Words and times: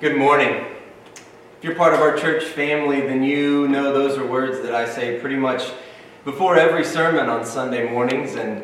Good 0.00 0.16
morning. 0.16 0.64
If 1.56 1.64
you're 1.64 1.74
part 1.74 1.92
of 1.92 1.98
our 1.98 2.16
church 2.16 2.44
family, 2.44 3.00
then 3.00 3.24
you 3.24 3.66
know 3.66 3.92
those 3.92 4.16
are 4.16 4.24
words 4.24 4.62
that 4.62 4.72
I 4.72 4.88
say 4.88 5.18
pretty 5.18 5.34
much 5.34 5.72
before 6.24 6.56
every 6.56 6.84
sermon 6.84 7.28
on 7.28 7.44
Sunday 7.44 7.90
mornings. 7.90 8.36
And 8.36 8.62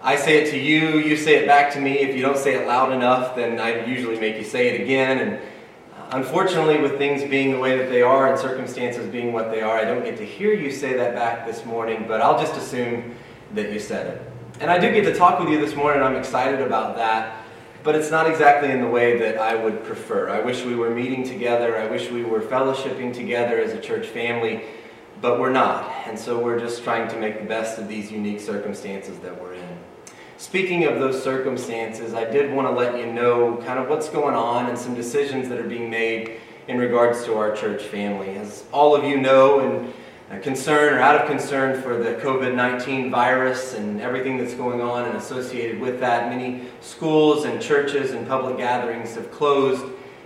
I 0.00 0.16
say 0.16 0.42
it 0.42 0.50
to 0.52 0.58
you, 0.58 0.98
you 0.98 1.18
say 1.18 1.36
it 1.36 1.46
back 1.46 1.70
to 1.74 1.80
me. 1.82 1.98
If 1.98 2.16
you 2.16 2.22
don't 2.22 2.38
say 2.38 2.54
it 2.54 2.66
loud 2.66 2.92
enough, 2.92 3.36
then 3.36 3.60
I 3.60 3.84
usually 3.84 4.18
make 4.18 4.38
you 4.38 4.42
say 4.42 4.74
it 4.74 4.80
again. 4.80 5.18
And 5.18 5.34
uh, 5.34 6.16
unfortunately, 6.16 6.80
with 6.80 6.96
things 6.96 7.28
being 7.28 7.52
the 7.52 7.58
way 7.58 7.76
that 7.76 7.90
they 7.90 8.00
are 8.00 8.32
and 8.32 8.40
circumstances 8.40 9.06
being 9.06 9.34
what 9.34 9.50
they 9.50 9.60
are, 9.60 9.76
I 9.76 9.84
don't 9.84 10.02
get 10.02 10.16
to 10.16 10.24
hear 10.24 10.54
you 10.54 10.70
say 10.70 10.94
that 10.94 11.14
back 11.14 11.46
this 11.46 11.62
morning, 11.66 12.06
but 12.08 12.22
I'll 12.22 12.42
just 12.42 12.56
assume 12.56 13.16
that 13.52 13.70
you 13.70 13.78
said 13.78 14.06
it. 14.06 14.32
And 14.60 14.70
I 14.70 14.78
do 14.78 14.90
get 14.90 15.04
to 15.04 15.14
talk 15.14 15.40
with 15.40 15.50
you 15.50 15.60
this 15.60 15.76
morning. 15.76 16.02
I'm 16.02 16.16
excited 16.16 16.62
about 16.62 16.96
that 16.96 17.39
but 17.82 17.94
it's 17.94 18.10
not 18.10 18.28
exactly 18.28 18.70
in 18.70 18.80
the 18.80 18.88
way 18.88 19.18
that 19.18 19.38
I 19.38 19.54
would 19.54 19.84
prefer. 19.84 20.28
I 20.28 20.40
wish 20.40 20.64
we 20.64 20.74
were 20.74 20.90
meeting 20.90 21.24
together. 21.24 21.78
I 21.78 21.86
wish 21.86 22.10
we 22.10 22.24
were 22.24 22.40
fellowshipping 22.40 23.14
together 23.14 23.60
as 23.60 23.72
a 23.72 23.80
church 23.80 24.06
family, 24.06 24.64
but 25.20 25.40
we're 25.40 25.52
not. 25.52 25.90
And 26.06 26.18
so 26.18 26.38
we're 26.38 26.58
just 26.58 26.84
trying 26.84 27.08
to 27.08 27.16
make 27.16 27.40
the 27.40 27.46
best 27.46 27.78
of 27.78 27.88
these 27.88 28.12
unique 28.12 28.40
circumstances 28.40 29.18
that 29.20 29.40
we're 29.40 29.54
in. 29.54 29.78
Speaking 30.36 30.84
of 30.84 30.98
those 30.98 31.22
circumstances, 31.22 32.14
I 32.14 32.24
did 32.24 32.52
want 32.52 32.66
to 32.68 32.72
let 32.72 32.98
you 32.98 33.12
know 33.12 33.56
kind 33.58 33.78
of 33.78 33.88
what's 33.88 34.08
going 34.08 34.34
on 34.34 34.66
and 34.66 34.78
some 34.78 34.94
decisions 34.94 35.48
that 35.48 35.58
are 35.58 35.68
being 35.68 35.90
made 35.90 36.40
in 36.68 36.78
regards 36.78 37.24
to 37.24 37.36
our 37.36 37.54
church 37.54 37.82
family. 37.82 38.36
As 38.36 38.64
all 38.72 38.94
of 38.94 39.04
you 39.04 39.20
know, 39.20 39.60
and 39.60 39.92
concern 40.38 40.94
or 40.94 41.00
out 41.00 41.20
of 41.20 41.28
concern 41.28 41.82
for 41.82 41.96
the 41.96 42.14
COVID 42.14 42.54
19 42.54 43.10
virus 43.10 43.74
and 43.74 44.00
everything 44.00 44.38
that's 44.38 44.54
going 44.54 44.80
on 44.80 45.06
and 45.06 45.16
associated 45.16 45.80
with 45.80 45.98
that. 46.00 46.30
Many 46.30 46.68
schools 46.80 47.44
and 47.44 47.60
churches 47.60 48.12
and 48.12 48.28
public 48.28 48.56
gatherings 48.56 49.16
have 49.16 49.32
closed 49.32 49.84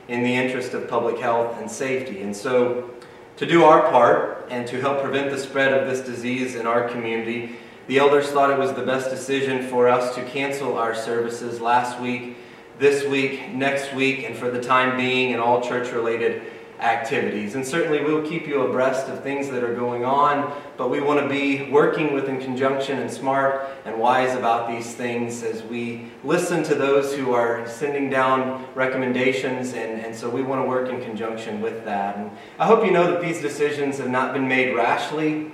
in 0.09 0.23
the 0.23 0.35
interest 0.35 0.75
of 0.75 0.89
public 0.89 1.19
health 1.19 1.59
and 1.59 1.71
safety. 1.71 2.21
And 2.21 2.37
so, 2.37 2.91
to 3.37 3.47
do 3.47 3.65
our 3.65 3.91
part 3.91 4.47
and 4.51 4.67
to 4.69 4.81
help 4.81 5.03
prevent 5.03 5.31
the 5.31 5.39
spread 5.39 5.73
of 5.73 5.89
this 5.89 6.07
disease 6.07 6.55
in 6.55 6.67
our 6.67 6.89
community, 6.89 7.57
the 7.87 7.99
elders 7.99 8.29
thought 8.29 8.51
it 8.51 8.59
was 8.59 8.73
the 8.75 8.85
best 8.85 9.11
decision 9.11 9.67
for 9.67 9.89
us 9.89 10.15
to 10.15 10.25
cancel 10.25 10.79
our 10.79 10.95
services 10.95 11.61
last 11.61 11.99
week, 11.99 12.37
this 12.79 13.07
week, 13.07 13.53
next 13.53 13.93
week, 13.95 14.25
and 14.25 14.37
for 14.37 14.51
the 14.51 14.61
time 14.61 14.97
being, 14.97 15.33
and 15.33 15.41
all 15.41 15.61
church 15.61 15.91
related 15.93 16.43
activities. 16.85 17.55
And 17.55 17.67
certainly 17.67 18.05
we'll 18.05 18.27
keep 18.27 18.47
you 18.47 18.63
abreast 18.63 19.09
of 19.09 19.23
things 19.23 19.49
that 19.49 19.65
are 19.65 19.75
going 19.75 20.05
on, 20.05 20.55
but 20.77 20.91
we 20.91 21.01
want 21.01 21.19
to 21.21 21.29
be 21.29 21.71
working 21.71 22.13
with 22.13 22.29
in 22.29 22.41
conjunction 22.41 22.99
and 22.99 23.11
smart 23.11 23.67
and 23.87 23.99
wise 23.99 24.37
about 24.37 24.69
these 24.69 24.95
things 24.95 25.43
as 25.43 25.63
we 25.63 26.11
listen 26.23 26.63
to 26.65 26.75
those 26.75 27.15
who 27.15 27.33
are 27.33 27.67
sending 27.67 28.11
down 28.11 28.67
recommendations. 28.75 29.73
And, 29.73 30.05
and 30.05 30.15
so 30.15 30.29
we 30.29 30.43
want 30.43 30.63
to 30.63 30.69
work 30.69 30.91
in 30.91 31.01
conjunction 31.01 31.63
with 31.63 31.85
that. 31.87 32.17
And 32.17 32.31
I 32.59 32.67
hope 32.67 32.85
you 32.85 32.91
know 32.91 33.11
that 33.11 33.23
these 33.23 33.41
decisions 33.41 33.99
have 33.99 34.11
not 34.11 34.35
been 34.35 34.47
made 34.47 34.77
rashly 34.77 35.51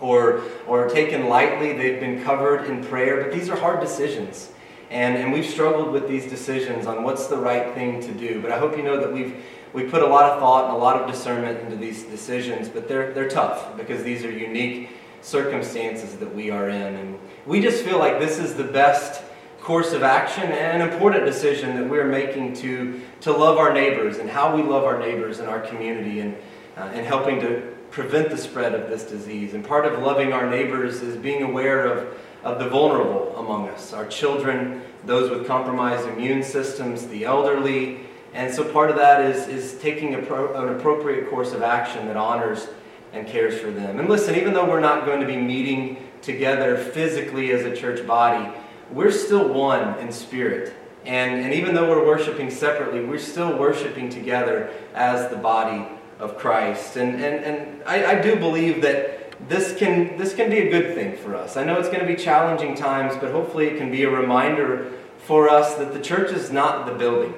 or, 0.00 0.42
or 0.66 0.88
taken 0.90 1.28
lightly. 1.28 1.72
They've 1.72 1.98
been 2.00 2.22
covered 2.22 2.66
in 2.66 2.84
prayer, 2.84 3.22
but 3.22 3.32
these 3.32 3.48
are 3.48 3.56
hard 3.56 3.80
decisions. 3.80 4.50
And, 4.90 5.16
and 5.16 5.32
we've 5.32 5.46
struggled 5.46 5.90
with 5.90 6.06
these 6.06 6.26
decisions 6.26 6.86
on 6.86 7.02
what's 7.02 7.26
the 7.26 7.38
right 7.38 7.74
thing 7.74 8.00
to 8.02 8.12
do. 8.12 8.40
But 8.40 8.52
I 8.52 8.58
hope 8.58 8.76
you 8.76 8.84
know 8.84 9.00
that 9.00 9.12
we've 9.12 9.42
we 9.76 9.84
put 9.84 10.00
a 10.00 10.06
lot 10.06 10.24
of 10.32 10.40
thought 10.40 10.64
and 10.64 10.74
a 10.74 10.78
lot 10.78 10.98
of 10.98 11.06
discernment 11.06 11.60
into 11.60 11.76
these 11.76 12.04
decisions, 12.04 12.66
but 12.66 12.88
they're, 12.88 13.12
they're 13.12 13.28
tough 13.28 13.76
because 13.76 14.02
these 14.02 14.24
are 14.24 14.30
unique 14.30 14.88
circumstances 15.20 16.16
that 16.16 16.34
we 16.34 16.50
are 16.50 16.70
in. 16.70 16.96
And 16.96 17.18
we 17.44 17.60
just 17.60 17.84
feel 17.84 17.98
like 17.98 18.18
this 18.18 18.38
is 18.38 18.54
the 18.54 18.64
best 18.64 19.22
course 19.60 19.92
of 19.92 20.02
action 20.02 20.44
and 20.44 20.80
an 20.80 20.88
important 20.88 21.26
decision 21.26 21.76
that 21.76 21.86
we're 21.86 22.08
making 22.08 22.54
to, 22.54 23.02
to 23.20 23.32
love 23.32 23.58
our 23.58 23.74
neighbors 23.74 24.16
and 24.16 24.30
how 24.30 24.56
we 24.56 24.62
love 24.62 24.84
our 24.84 24.98
neighbors 24.98 25.40
in 25.40 25.46
our 25.46 25.60
community 25.60 26.20
and, 26.20 26.34
uh, 26.78 26.92
and 26.94 27.04
helping 27.04 27.38
to 27.40 27.60
prevent 27.90 28.30
the 28.30 28.38
spread 28.38 28.74
of 28.74 28.88
this 28.88 29.04
disease. 29.04 29.52
And 29.52 29.62
part 29.62 29.84
of 29.84 30.02
loving 30.02 30.32
our 30.32 30.48
neighbors 30.48 31.02
is 31.02 31.18
being 31.18 31.42
aware 31.42 31.84
of, 31.84 32.16
of 32.44 32.58
the 32.58 32.68
vulnerable 32.70 33.36
among 33.36 33.68
us 33.68 33.92
our 33.92 34.06
children, 34.06 34.80
those 35.04 35.28
with 35.28 35.46
compromised 35.46 36.08
immune 36.08 36.42
systems, 36.42 37.08
the 37.08 37.26
elderly, 37.26 38.05
and 38.36 38.54
so 38.54 38.70
part 38.70 38.90
of 38.90 38.96
that 38.96 39.22
is, 39.22 39.48
is 39.48 39.80
taking 39.80 40.14
pro, 40.26 40.54
an 40.54 40.76
appropriate 40.76 41.30
course 41.30 41.52
of 41.52 41.62
action 41.62 42.06
that 42.06 42.18
honors 42.18 42.68
and 43.14 43.26
cares 43.26 43.58
for 43.58 43.70
them. 43.70 43.98
And 43.98 44.10
listen, 44.10 44.36
even 44.36 44.52
though 44.52 44.68
we're 44.68 44.78
not 44.78 45.06
going 45.06 45.20
to 45.20 45.26
be 45.26 45.38
meeting 45.38 46.06
together 46.20 46.76
physically 46.76 47.52
as 47.52 47.64
a 47.64 47.74
church 47.74 48.06
body, 48.06 48.52
we're 48.92 49.10
still 49.10 49.48
one 49.48 49.98
in 50.00 50.12
spirit. 50.12 50.74
And, 51.06 51.40
and 51.40 51.54
even 51.54 51.74
though 51.74 51.88
we're 51.88 52.04
worshiping 52.04 52.50
separately, 52.50 53.02
we're 53.02 53.18
still 53.18 53.56
worshiping 53.56 54.10
together 54.10 54.70
as 54.94 55.30
the 55.30 55.36
body 55.36 55.88
of 56.18 56.36
Christ. 56.36 56.96
And, 56.96 57.14
and, 57.14 57.42
and 57.42 57.82
I, 57.84 58.18
I 58.18 58.20
do 58.20 58.36
believe 58.36 58.82
that 58.82 59.34
this 59.48 59.74
can, 59.78 60.18
this 60.18 60.34
can 60.34 60.50
be 60.50 60.58
a 60.58 60.70
good 60.70 60.94
thing 60.94 61.16
for 61.16 61.34
us. 61.34 61.56
I 61.56 61.64
know 61.64 61.78
it's 61.78 61.88
going 61.88 62.00
to 62.00 62.06
be 62.06 62.16
challenging 62.16 62.74
times, 62.74 63.14
but 63.18 63.32
hopefully 63.32 63.68
it 63.68 63.78
can 63.78 63.90
be 63.90 64.02
a 64.02 64.10
reminder 64.10 64.92
for 65.16 65.48
us 65.48 65.74
that 65.76 65.94
the 65.94 66.00
church 66.00 66.32
is 66.32 66.50
not 66.50 66.84
the 66.84 66.92
building. 66.92 67.32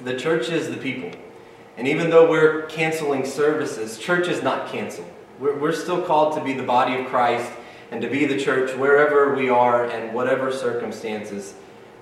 The 0.00 0.18
church 0.18 0.50
is 0.50 0.68
the 0.68 0.76
people. 0.76 1.10
And 1.76 1.88
even 1.88 2.10
though 2.10 2.28
we're 2.28 2.62
canceling 2.66 3.24
services, 3.24 3.98
church 3.98 4.28
is 4.28 4.42
not 4.42 4.70
canceled. 4.70 5.10
We're, 5.38 5.58
we're 5.58 5.72
still 5.72 6.02
called 6.02 6.36
to 6.36 6.44
be 6.44 6.52
the 6.52 6.62
body 6.62 6.96
of 6.96 7.06
Christ 7.06 7.50
and 7.90 8.00
to 8.02 8.08
be 8.08 8.24
the 8.26 8.38
church 8.38 8.74
wherever 8.76 9.34
we 9.34 9.48
are 9.48 9.86
and 9.86 10.14
whatever 10.14 10.52
circumstances 10.52 11.54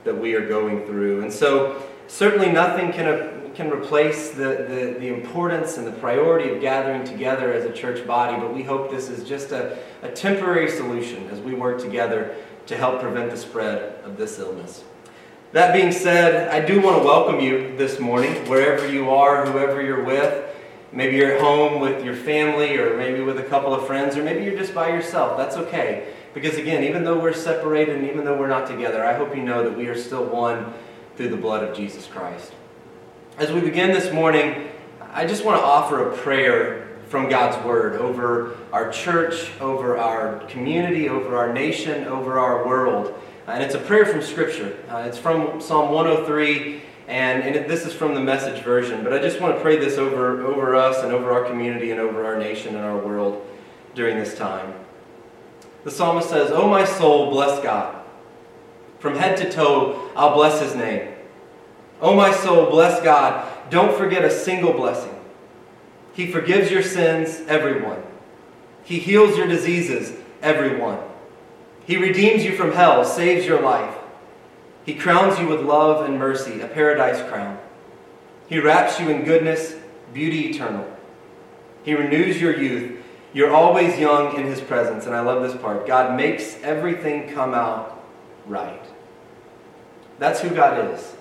that 0.05 0.17
we 0.17 0.35
are 0.35 0.47
going 0.47 0.87
through. 0.87 1.23
And 1.23 1.33
so, 1.33 1.83
certainly 2.07 2.51
nothing 2.51 2.93
can, 2.93 3.07
uh, 3.07 3.49
can 3.55 3.71
replace 3.71 4.31
the, 4.31 4.67
the, 4.69 4.97
the 4.99 5.09
importance 5.09 5.77
and 5.77 5.87
the 5.87 5.93
priority 5.93 6.51
of 6.51 6.61
gathering 6.61 7.05
together 7.05 7.53
as 7.53 7.65
a 7.65 7.73
church 7.73 8.07
body, 8.07 8.39
but 8.39 8.55
we 8.55 8.63
hope 8.63 8.91
this 8.91 9.09
is 9.09 9.27
just 9.27 9.53
a, 9.53 9.79
a 10.03 10.11
temporary 10.11 10.71
solution 10.71 11.29
as 11.29 11.41
we 11.41 11.55
work 11.55 11.81
together 11.81 12.35
to 12.67 12.77
help 12.77 13.01
prevent 13.01 13.31
the 13.31 13.37
spread 13.37 13.99
of 14.05 14.17
this 14.17 14.39
illness. 14.39 14.85
That 15.55 15.73
being 15.73 15.93
said, 15.93 16.49
I 16.49 16.67
do 16.67 16.81
want 16.81 16.99
to 16.99 17.05
welcome 17.05 17.39
you 17.39 17.77
this 17.77 18.01
morning, 18.01 18.33
wherever 18.49 18.91
you 18.91 19.11
are, 19.11 19.47
whoever 19.47 19.81
you're 19.81 20.03
with. 20.03 20.53
Maybe 20.91 21.17
you're 21.17 21.35
at 21.35 21.41
home 21.41 21.81
with 21.81 22.05
your 22.05 22.17
family, 22.17 22.77
or 22.77 22.97
maybe 22.97 23.21
with 23.21 23.39
a 23.39 23.45
couple 23.45 23.73
of 23.73 23.87
friends, 23.87 24.17
or 24.17 24.25
maybe 24.25 24.43
you're 24.43 24.59
just 24.59 24.75
by 24.75 24.89
yourself. 24.89 25.39
That's 25.39 25.55
okay. 25.55 26.13
Because 26.35 26.57
again, 26.57 26.83
even 26.83 27.05
though 27.05 27.21
we're 27.21 27.33
separated 27.33 27.95
and 27.95 28.11
even 28.11 28.25
though 28.25 28.37
we're 28.37 28.49
not 28.49 28.67
together, 28.67 29.07
I 29.07 29.15
hope 29.15 29.37
you 29.37 29.45
know 29.45 29.63
that 29.63 29.79
we 29.79 29.87
are 29.87 29.97
still 29.97 30.25
one 30.25 30.75
through 31.15 31.29
the 31.29 31.37
blood 31.37 31.63
of 31.63 31.77
Jesus 31.77 32.09
Christ. 32.09 32.53
As 33.39 33.53
we 33.53 33.61
begin 33.61 33.93
this 33.93 34.13
morning, 34.13 34.71
I 35.13 35.25
just 35.25 35.45
want 35.45 35.61
to 35.61 35.65
offer 35.65 36.11
a 36.11 36.17
prayer 36.17 36.99
from 37.11 37.29
God's 37.29 37.65
Word 37.65 37.95
over 38.01 38.57
our 38.73 38.91
church, 38.91 39.53
over 39.61 39.99
our 39.99 40.41
community, 40.49 41.09
over 41.09 41.37
our 41.37 41.53
nation, 41.53 42.09
over 42.09 42.41
our 42.41 42.67
world. 42.67 43.15
And 43.47 43.63
it's 43.63 43.75
a 43.75 43.79
prayer 43.79 44.07
from 44.07 44.23
Scripture. 44.23 44.77
Uh, 44.89 45.05
it's 45.07 45.19
from 45.19 45.61
Psalm 45.61 45.91
103, 45.93 46.81
and, 47.09 47.43
and 47.43 47.55
it, 47.55 47.69
this 47.69 47.85
is 47.85 47.93
from 47.93 48.15
the 48.15 48.21
message 48.21 48.63
version. 48.63 49.05
But 49.05 49.13
I 49.13 49.19
just 49.19 49.41
want 49.41 49.55
to 49.55 49.61
pray 49.61 49.77
this 49.77 49.99
over, 49.99 50.43
over 50.47 50.75
us 50.75 51.03
and 51.03 51.13
over 51.13 51.31
our 51.31 51.45
community 51.45 51.91
and 51.91 52.01
over 52.01 52.25
our 52.25 52.39
nation 52.39 52.75
and 52.75 52.85
our 52.85 52.97
world 52.97 53.47
during 53.95 54.19
this 54.19 54.37
time. 54.37 54.73
The 55.85 55.91
psalmist 55.91 56.31
says, 56.31 56.51
O 56.51 56.67
my 56.69 56.85
soul, 56.85 57.31
bless 57.31 57.63
God. 57.63 58.03
From 58.99 59.17
head 59.17 59.37
to 59.37 59.51
toe, 59.51 60.11
I'll 60.17 60.35
bless 60.35 60.63
his 60.63 60.75
name. 60.75 61.13
O 62.01 62.15
my 62.17 62.33
soul, 62.33 62.71
bless 62.71 63.03
God. 63.03 63.47
Don't 63.69 63.95
forget 63.97 64.25
a 64.25 64.31
single 64.31 64.73
blessing. 64.73 65.15
He 66.15 66.31
forgives 66.31 66.71
your 66.71 66.83
sins, 66.83 67.43
everyone. 67.47 68.03
He 68.85 68.99
heals 68.99 69.37
your 69.37 69.47
diseases, 69.47 70.17
everyone. 70.41 70.99
He 71.87 71.97
redeems 71.97 72.45
you 72.45 72.57
from 72.57 72.73
hell, 72.73 73.05
saves 73.05 73.47
your 73.47 73.61
life. 73.61 73.95
He 74.85 74.95
crowns 74.95 75.39
you 75.39 75.49
with 75.49 75.61
love 75.61 76.05
and 76.05 76.19
mercy, 76.19 76.61
a 76.61 76.67
paradise 76.67 77.27
crown. 77.29 77.59
He 78.49 78.59
wraps 78.59 79.01
you 79.01 79.09
in 79.09 79.25
goodness, 79.25 79.75
beauty 80.13 80.51
eternal. 80.51 80.87
He 81.83 81.95
renews 81.95 82.41
your 82.41 82.59
youth. 82.59 83.01
You're 83.33 83.53
always 83.53 83.99
young 83.99 84.37
in 84.37 84.47
His 84.47 84.61
presence. 84.61 85.07
And 85.07 85.15
I 85.15 85.21
love 85.21 85.43
this 85.43 85.61
part 85.61 85.87
God 85.87 86.17
makes 86.17 86.57
everything 86.63 87.33
come 87.33 87.55
out 87.55 88.05
right. 88.47 88.85
That's 90.19 90.41
who 90.41 90.51
God 90.51 90.93
is. 90.93 91.15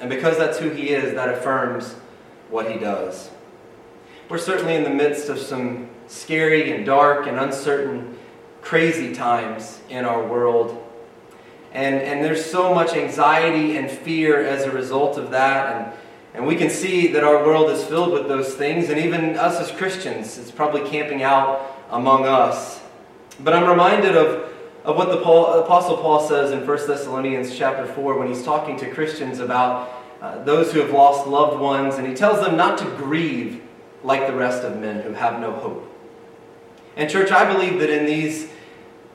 And 0.00 0.08
because 0.08 0.38
that's 0.38 0.58
who 0.58 0.70
He 0.70 0.90
is, 0.90 1.14
that 1.14 1.28
affirms 1.28 1.94
what 2.48 2.70
He 2.70 2.78
does. 2.78 3.30
We're 4.28 4.38
certainly 4.38 4.74
in 4.74 4.84
the 4.84 4.90
midst 4.90 5.28
of 5.28 5.38
some 5.38 5.90
scary 6.06 6.72
and 6.72 6.86
dark 6.86 7.26
and 7.26 7.38
uncertain 7.38 8.18
crazy 8.62 9.14
times 9.14 9.80
in 9.90 10.04
our 10.04 10.26
world. 10.26 10.82
And, 11.72 11.96
and 11.96 12.24
there's 12.24 12.44
so 12.44 12.74
much 12.74 12.94
anxiety 12.94 13.76
and 13.76 13.90
fear 13.90 14.42
as 14.44 14.64
a 14.64 14.70
result 14.70 15.18
of 15.18 15.30
that. 15.32 15.76
And, 15.76 15.92
and 16.34 16.46
we 16.46 16.56
can 16.56 16.70
see 16.70 17.08
that 17.08 17.24
our 17.24 17.44
world 17.44 17.70
is 17.70 17.84
filled 17.84 18.12
with 18.12 18.28
those 18.28 18.54
things. 18.54 18.88
And 18.88 18.98
even 18.98 19.36
us 19.36 19.60
as 19.60 19.76
Christians, 19.76 20.38
it's 20.38 20.50
probably 20.50 20.88
camping 20.88 21.22
out 21.22 21.76
among 21.90 22.24
us. 22.24 22.80
But 23.40 23.54
I'm 23.54 23.68
reminded 23.68 24.16
of, 24.16 24.52
of 24.84 24.96
what 24.96 25.10
the 25.10 25.20
Paul, 25.22 25.60
Apostle 25.60 25.96
Paul 25.96 26.26
says 26.26 26.52
in 26.52 26.66
1 26.66 26.86
Thessalonians 26.86 27.56
chapter 27.56 27.86
4 27.86 28.18
when 28.18 28.28
he's 28.28 28.44
talking 28.44 28.78
to 28.78 28.90
Christians 28.90 29.40
about 29.40 29.90
uh, 30.20 30.42
those 30.44 30.72
who 30.72 30.80
have 30.80 30.92
lost 30.92 31.26
loved 31.26 31.60
ones, 31.60 31.96
and 31.96 32.06
he 32.06 32.14
tells 32.14 32.40
them 32.44 32.56
not 32.56 32.78
to 32.78 32.84
grieve 32.96 33.60
like 34.04 34.26
the 34.28 34.34
rest 34.34 34.62
of 34.62 34.78
men 34.78 35.00
who 35.02 35.12
have 35.12 35.40
no 35.40 35.52
hope. 35.52 35.91
And, 36.96 37.08
church, 37.08 37.30
I 37.30 37.50
believe 37.50 37.80
that 37.80 37.90
in 37.90 38.06
these 38.06 38.48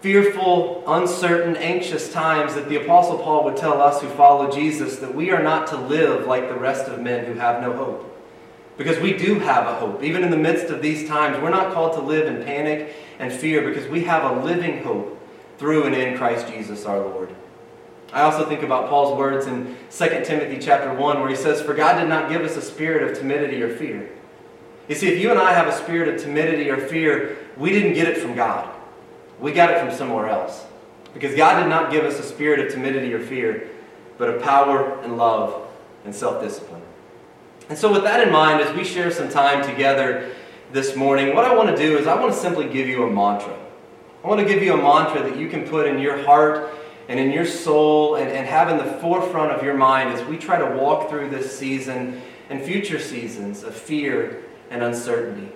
fearful, 0.02 0.84
uncertain, 0.88 1.56
anxious 1.58 2.12
times, 2.12 2.56
that 2.56 2.70
the 2.70 2.84
Apostle 2.84 3.18
Paul 3.18 3.44
would 3.46 3.58
tell 3.58 3.82
us 3.82 4.02
who 4.02 4.10
follow 4.10 4.52
Jesus 4.52 4.98
that 4.98 5.14
we 5.14 5.32
are 5.32 5.42
not 5.42 5.68
to 5.68 5.78
live 5.78 6.28
like 6.28 6.50
the 6.50 6.56
rest 6.56 6.88
of 6.88 7.00
men 7.02 7.26
who 7.26 7.34
have 7.34 7.62
no 7.62 7.74
hope. 7.74 8.14
Because 8.78 9.00
we 9.00 9.14
do 9.14 9.40
have 9.40 9.66
a 9.66 9.76
hope. 9.76 10.04
Even 10.04 10.24
in 10.24 10.30
the 10.30 10.38
midst 10.38 10.68
of 10.68 10.82
these 10.82 11.08
times, 11.08 11.42
we're 11.42 11.50
not 11.50 11.74
called 11.74 11.94
to 11.94 12.02
live 12.02 12.28
in 12.28 12.44
panic 12.44 12.96
and 13.18 13.34
fear 13.34 13.68
because 13.68 13.90
we 13.90 14.04
have 14.04 14.24
a 14.24 14.44
living 14.44 14.84
hope 14.84 15.20
through 15.58 15.86
and 15.86 15.96
in 15.96 16.18
Christ 16.18 16.48
Jesus 16.48 16.86
our 16.86 17.00
Lord. 17.00 17.36
I 18.14 18.22
also 18.22 18.48
think 18.48 18.64
about 18.64 18.88
Paul's 18.88 19.18
words 19.18 19.48
in 19.48 19.76
2 19.92 20.06
Timothy 20.24 20.60
chapter 20.60 20.94
1 20.94 21.20
where 21.20 21.30
he 21.30 21.36
says, 21.36 21.62
For 21.62 21.74
God 21.74 22.00
did 22.00 22.08
not 22.08 22.30
give 22.30 22.44
us 22.44 22.56
a 22.56 22.62
spirit 22.62 23.10
of 23.10 23.18
timidity 23.18 23.62
or 23.62 23.76
fear. 23.76 24.10
You 24.88 24.96
see, 24.96 25.10
if 25.10 25.20
you 25.20 25.32
and 25.32 25.40
I 25.40 25.52
have 25.54 25.68
a 25.68 25.74
spirit 25.76 26.08
of 26.08 26.22
timidity 26.22 26.70
or 26.70 26.78
fear, 26.78 27.38
we 27.58 27.72
didn't 27.72 27.94
get 27.94 28.08
it 28.08 28.18
from 28.18 28.36
God. 28.36 28.74
We 29.40 29.52
got 29.52 29.72
it 29.72 29.80
from 29.80 29.92
somewhere 29.92 30.28
else. 30.28 30.66
Because 31.14 31.36
God 31.36 31.62
did 31.62 31.70
not 31.70 31.92
give 31.92 32.04
us 32.06 32.20
a 32.20 32.24
spirit 32.24 32.60
of 32.60 32.72
timidity 32.72 33.14
or 33.14 33.20
fear, 33.20 33.70
but 34.18 34.30
of 34.30 34.42
power 34.42 35.00
and 35.02 35.18
love 35.18 35.68
and 36.06 36.14
self 36.14 36.44
discipline. 36.44 36.82
And 37.70 37.78
so, 37.78 37.92
with 37.92 38.04
that 38.04 38.26
in 38.26 38.32
mind, 38.32 38.62
as 38.62 38.76
we 38.76 38.84
share 38.84 39.12
some 39.12 39.30
time 39.30 39.66
together 39.68 40.32
this 40.72 40.96
morning, 40.96 41.36
what 41.36 41.46
I 41.46 41.56
want 41.56 41.70
to 41.70 41.78
do 41.78 41.98
is 41.98 42.08
I 42.08 42.20
want 42.20 42.34
to 42.34 42.40
simply 42.40 42.68
give 42.70 42.88
you 42.88 43.04
a 43.04 43.12
mantra. 43.12 43.58
I 44.24 44.28
want 44.28 44.40
to 44.40 44.46
give 44.46 44.62
you 44.62 44.74
a 44.74 44.78
mantra 44.78 45.24
that 45.24 45.38
you 45.38 45.50
can 45.50 45.68
put 45.68 45.88
in 45.88 46.00
your 46.00 46.24
heart 46.24 46.74
and 47.08 47.20
in 47.20 47.32
your 47.32 47.46
soul 47.46 48.16
and, 48.16 48.30
and 48.30 48.46
have 48.48 48.70
in 48.70 48.78
the 48.78 49.00
forefront 49.00 49.52
of 49.52 49.64
your 49.64 49.76
mind 49.76 50.10
as 50.10 50.26
we 50.28 50.38
try 50.38 50.58
to 50.58 50.78
walk 50.78 51.10
through 51.10 51.30
this 51.30 51.58
season 51.58 52.22
and 52.50 52.62
future 52.62 53.00
seasons 53.00 53.64
of 53.64 53.74
fear 53.74 54.44
and 54.70 54.84
uncertainty. 54.84 55.52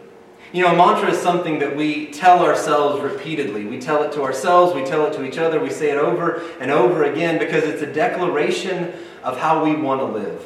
You 0.54 0.64
know, 0.64 0.74
a 0.74 0.76
mantra 0.76 1.12
is 1.12 1.18
something 1.18 1.60
that 1.60 1.76
we 1.76 2.08
tell 2.08 2.44
ourselves 2.44 3.02
repeatedly. 3.02 3.66
We 3.66 3.80
tell 3.80 4.04
it 4.04 4.12
to 4.14 4.24
ourselves, 4.24 4.76
we 4.76 4.84
tell 4.84 5.06
it 5.06 5.14
to 5.14 5.24
each 5.24 5.38
other, 5.38 5.60
we 5.62 5.70
say 5.70 5.92
it 5.92 5.98
over 5.98 6.42
and 6.60 6.70
over 6.70 7.06
again 7.06 7.40
because 7.40 7.64
it's 7.64 7.82
a 7.82 7.92
declaration 7.92 8.94
of 9.24 9.38
how 9.38 9.64
we 9.64 9.76
want 9.76 10.02
to 10.02 10.06
live. 10.06 10.46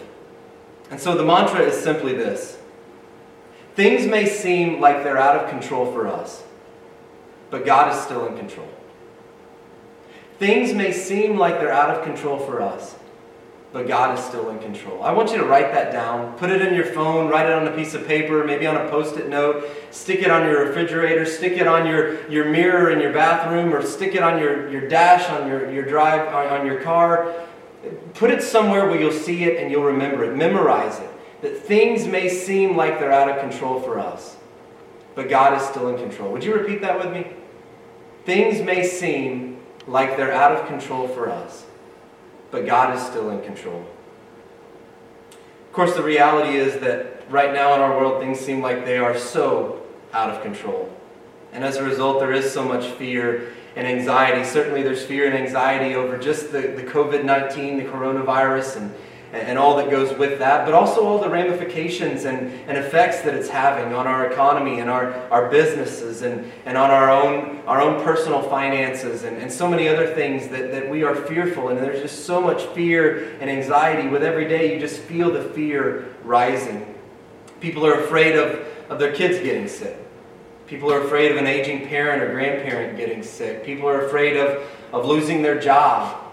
And 0.92 1.00
so 1.00 1.16
the 1.16 1.25
mantra 1.25 1.62
is 1.62 1.75
simply 1.75 2.13
this 2.13 2.57
Things 3.75 4.06
may 4.07 4.25
seem 4.25 4.80
like 4.80 5.04
they're 5.04 5.18
out 5.18 5.44
of 5.44 5.50
control 5.50 5.92
for 5.92 6.07
us, 6.07 6.44
but 7.50 7.66
God 7.66 7.94
is 7.94 8.02
still 8.02 8.28
in 8.28 8.38
control. 8.38 8.69
Things 10.38 10.74
may 10.74 10.92
seem 10.92 11.38
like 11.38 11.60
they're 11.60 11.74
out 11.74 11.90
of 11.90 12.04
control 12.04 12.38
for 12.38 12.62
us, 12.62 12.96
but 13.75 13.89
God 13.89 14.18
is 14.18 14.24
still 14.24 14.51
in 14.51 14.60
control. 14.60 15.04
I 15.04 15.12
want 15.12 15.31
you 15.31 15.38
to 15.38 15.44
write 15.44 15.74
that 15.74 15.92
down. 15.92 16.38
Put 16.38 16.50
it 16.50 16.62
in 16.62 16.74
your 16.74 16.86
phone, 16.86 17.27
write 17.27 17.45
it 17.45 17.51
on 17.51 17.68
a 17.68 17.75
piece 17.75 17.94
of 17.94 18.07
paper, 18.07 18.42
maybe 18.45 18.66
on 18.66 18.77
a 18.77 18.89
post 18.89 19.18
it 19.18 19.27
note, 19.27 19.69
stick 19.92 20.22
it 20.22 20.31
on 20.31 20.44
your 20.44 20.68
refrigerator, 20.68 21.25
stick 21.25 21.57
it 21.57 21.68
on 21.68 21.86
your, 21.86 22.25
your 22.31 22.45
mirror 22.45 22.92
in 22.92 23.01
your 23.01 23.12
bathroom, 23.12 23.74
or 23.74 23.81
stick 23.81 24.16
it 24.16 24.24
on 24.24 24.39
your, 24.39 24.69
your 24.69 24.88
dash 24.88 25.30
on 25.30 25.50
your, 25.50 25.69
your 25.69 25.83
drive 25.83 26.25
on, 26.33 26.62
on 26.62 26.66
your 26.66 26.80
car. 26.83 27.36
Put 28.13 28.31
it 28.31 28.42
somewhere 28.42 28.88
where 28.88 28.98
you'll 28.98 29.12
see 29.12 29.44
it 29.44 29.62
and 29.62 29.69
you'll 29.69 29.83
remember 29.83 30.24
it. 30.24 30.38
Memorize 30.38 30.98
it. 31.00 31.10
That 31.42 31.57
things 31.57 32.07
may 32.07 32.30
seem 32.30 32.78
like 32.78 32.98
they're 32.98 33.12
out 33.12 33.30
of 33.30 33.42
control 33.42 33.81
for 33.81 34.00
us, 34.00 34.38
but 35.16 35.28
God 35.28 35.62
is 35.62 35.68
still 35.68 35.89
in 35.89 35.98
control. 35.98 36.31
Would 36.31 36.45
you 36.45 36.56
repeat 36.56 36.80
that 36.80 36.98
with 36.98 37.12
me? 37.12 37.28
Things 38.24 38.62
may 38.62 38.86
seem 38.86 39.60
like 39.86 40.16
they're 40.16 40.31
out 40.31 40.54
of 40.54 40.66
control 40.66 41.10
for 41.10 41.30
us, 41.30 41.66
but 42.56 42.66
God 42.66 42.96
is 42.96 43.04
still 43.04 43.31
in 43.31 43.42
control. 43.42 43.86
Of 45.31 45.74
course, 45.74 45.94
the 45.94 46.04
reality 46.04 46.56
is 46.56 46.80
that 46.80 47.30
right 47.30 47.54
now 47.54 47.74
in 47.74 47.81
our 47.81 48.00
world, 48.00 48.22
things 48.22 48.40
seem 48.40 48.62
like 48.62 48.86
they 48.86 48.98
are 48.98 49.18
so 49.18 49.86
out 50.13 50.30
of 50.30 50.42
control. 50.42 50.90
And 51.52 51.66
as 51.66 51.75
a 51.75 51.84
result, 51.84 52.22
there 52.22 52.31
is 52.31 52.50
so 52.50 52.63
much 52.63 52.86
fear 52.92 53.52
and 53.75 53.86
anxiety. 53.86 54.46
Certainly, 54.46 54.84
there's 54.84 55.04
fear 55.04 55.25
and 55.25 55.36
anxiety 55.36 55.96
over 55.96 56.18
just 56.18 56.54
the, 56.54 56.62
the 56.62 56.84
COVID 56.84 57.25
19, 57.25 57.78
the 57.78 57.84
coronavirus, 57.84 58.78
and, 58.78 58.96
and 59.36 59.60
all 59.60 59.76
that 59.78 59.90
goes 59.90 60.18
with 60.18 60.40
that, 60.40 60.66
but 60.66 60.74
also 60.74 61.06
all 61.06 61.20
the 61.20 61.30
ramifications 61.30 62.26
and, 62.26 62.52
and 62.68 62.78
effects 62.78 63.22
that 63.22 63.34
it's 63.34 63.50
having 63.50 63.94
on 63.94 64.08
our 64.08 64.32
economy 64.32 64.80
and 64.80 64.90
our, 64.90 65.14
our 65.30 65.50
businesses 65.50 66.22
and, 66.22 66.52
and 66.66 66.78
on 66.78 66.90
our 66.90 67.12
own, 67.12 67.60
our 67.68 67.82
own 67.82 68.04
personal 68.04 68.42
finances 68.42 69.24
and, 69.24 69.38
and 69.38 69.52
so 69.52 69.68
many 69.68 69.88
other 69.88 70.08
things 70.14 70.48
that, 70.48 70.72
that 70.72 70.90
we 70.90 71.04
are 71.04 71.16
fearful. 71.16 71.70
And 71.70 71.78
there's 71.78 72.02
just 72.02 72.26
so 72.26 72.40
much 72.40 72.64
fear 72.68 73.38
and 73.42 73.50
anxiety 73.50 74.08
with 74.08 74.24
every 74.24 74.48
day, 74.48 74.74
you 74.74 74.80
just 74.80 75.00
feel 75.02 75.32
the 75.32 75.44
fear 75.44 76.16
rising. 76.24 76.96
People 77.60 77.86
are 77.86 78.02
afraid 78.02 78.36
of, 78.36 78.66
of 78.90 79.00
their 79.00 79.14
kids 79.14 79.40
getting 79.40 79.68
sick. 79.68 79.98
People 80.68 80.92
are 80.92 81.02
afraid 81.02 81.31
of 81.31 81.38
an 81.38 81.46
aging 81.46 81.88
parent 81.88 82.24
or 82.24 82.31
grandparent 82.31 82.98
getting 82.98 83.22
sick. 83.22 83.64
People 83.64 83.88
are 83.88 84.08
afraid 84.08 84.38
of, 84.38 84.68
of 84.92 85.06
losing 85.06 85.44
their 85.44 85.60
job. 85.60 86.25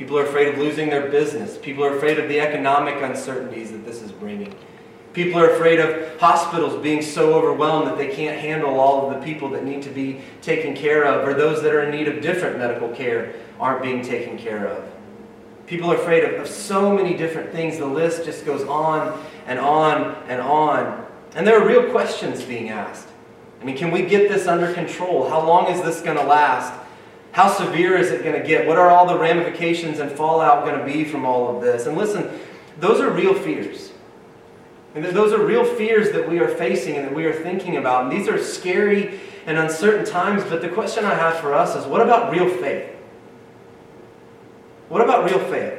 People 0.00 0.18
are 0.18 0.24
afraid 0.24 0.48
of 0.48 0.56
losing 0.56 0.88
their 0.88 1.10
business. 1.10 1.58
People 1.58 1.84
are 1.84 1.94
afraid 1.94 2.18
of 2.18 2.26
the 2.26 2.40
economic 2.40 3.02
uncertainties 3.02 3.70
that 3.70 3.84
this 3.84 4.00
is 4.00 4.10
bringing. 4.10 4.54
People 5.12 5.38
are 5.38 5.50
afraid 5.50 5.78
of 5.78 6.18
hospitals 6.18 6.82
being 6.82 7.02
so 7.02 7.34
overwhelmed 7.34 7.86
that 7.86 7.98
they 7.98 8.08
can't 8.08 8.40
handle 8.40 8.80
all 8.80 9.06
of 9.06 9.14
the 9.14 9.22
people 9.22 9.50
that 9.50 9.62
need 9.62 9.82
to 9.82 9.90
be 9.90 10.22
taken 10.40 10.74
care 10.74 11.04
of, 11.04 11.28
or 11.28 11.34
those 11.34 11.60
that 11.60 11.74
are 11.74 11.82
in 11.82 11.90
need 11.90 12.08
of 12.08 12.22
different 12.22 12.56
medical 12.56 12.88
care 12.88 13.34
aren't 13.60 13.82
being 13.82 14.00
taken 14.00 14.38
care 14.38 14.68
of. 14.68 14.90
People 15.66 15.92
are 15.92 15.96
afraid 15.96 16.24
of, 16.24 16.40
of 16.40 16.48
so 16.48 16.96
many 16.96 17.14
different 17.14 17.52
things. 17.52 17.76
The 17.76 17.84
list 17.84 18.24
just 18.24 18.46
goes 18.46 18.62
on 18.62 19.22
and 19.46 19.58
on 19.58 20.14
and 20.28 20.40
on. 20.40 21.06
And 21.34 21.46
there 21.46 21.60
are 21.60 21.68
real 21.68 21.90
questions 21.90 22.42
being 22.42 22.70
asked. 22.70 23.08
I 23.60 23.64
mean, 23.64 23.76
can 23.76 23.90
we 23.90 24.06
get 24.06 24.30
this 24.30 24.46
under 24.46 24.72
control? 24.72 25.28
How 25.28 25.46
long 25.46 25.66
is 25.66 25.82
this 25.82 26.00
going 26.00 26.16
to 26.16 26.24
last? 26.24 26.72
How 27.32 27.48
severe 27.48 27.96
is 27.96 28.10
it 28.10 28.24
going 28.24 28.40
to 28.40 28.46
get? 28.46 28.66
What 28.66 28.76
are 28.76 28.90
all 28.90 29.06
the 29.06 29.18
ramifications 29.18 30.00
and 30.00 30.10
fallout 30.10 30.64
going 30.64 30.78
to 30.78 30.84
be 30.84 31.04
from 31.04 31.24
all 31.24 31.54
of 31.54 31.62
this? 31.62 31.86
And 31.86 31.96
listen, 31.96 32.28
those 32.78 33.00
are 33.00 33.10
real 33.10 33.34
fears. 33.34 33.92
And 34.94 35.04
those 35.04 35.32
are 35.32 35.44
real 35.44 35.64
fears 35.64 36.10
that 36.12 36.28
we 36.28 36.40
are 36.40 36.48
facing 36.48 36.96
and 36.96 37.06
that 37.06 37.14
we 37.14 37.24
are 37.26 37.32
thinking 37.32 37.76
about. 37.76 38.04
And 38.04 38.12
these 38.12 38.28
are 38.28 38.42
scary 38.42 39.20
and 39.46 39.56
uncertain 39.56 40.04
times. 40.04 40.42
But 40.44 40.62
the 40.62 40.68
question 40.68 41.04
I 41.04 41.14
have 41.14 41.38
for 41.38 41.54
us 41.54 41.76
is 41.76 41.86
what 41.86 42.00
about 42.00 42.32
real 42.32 42.48
faith? 42.48 42.90
What 44.88 45.00
about 45.00 45.30
real 45.30 45.38
faith? 45.38 45.74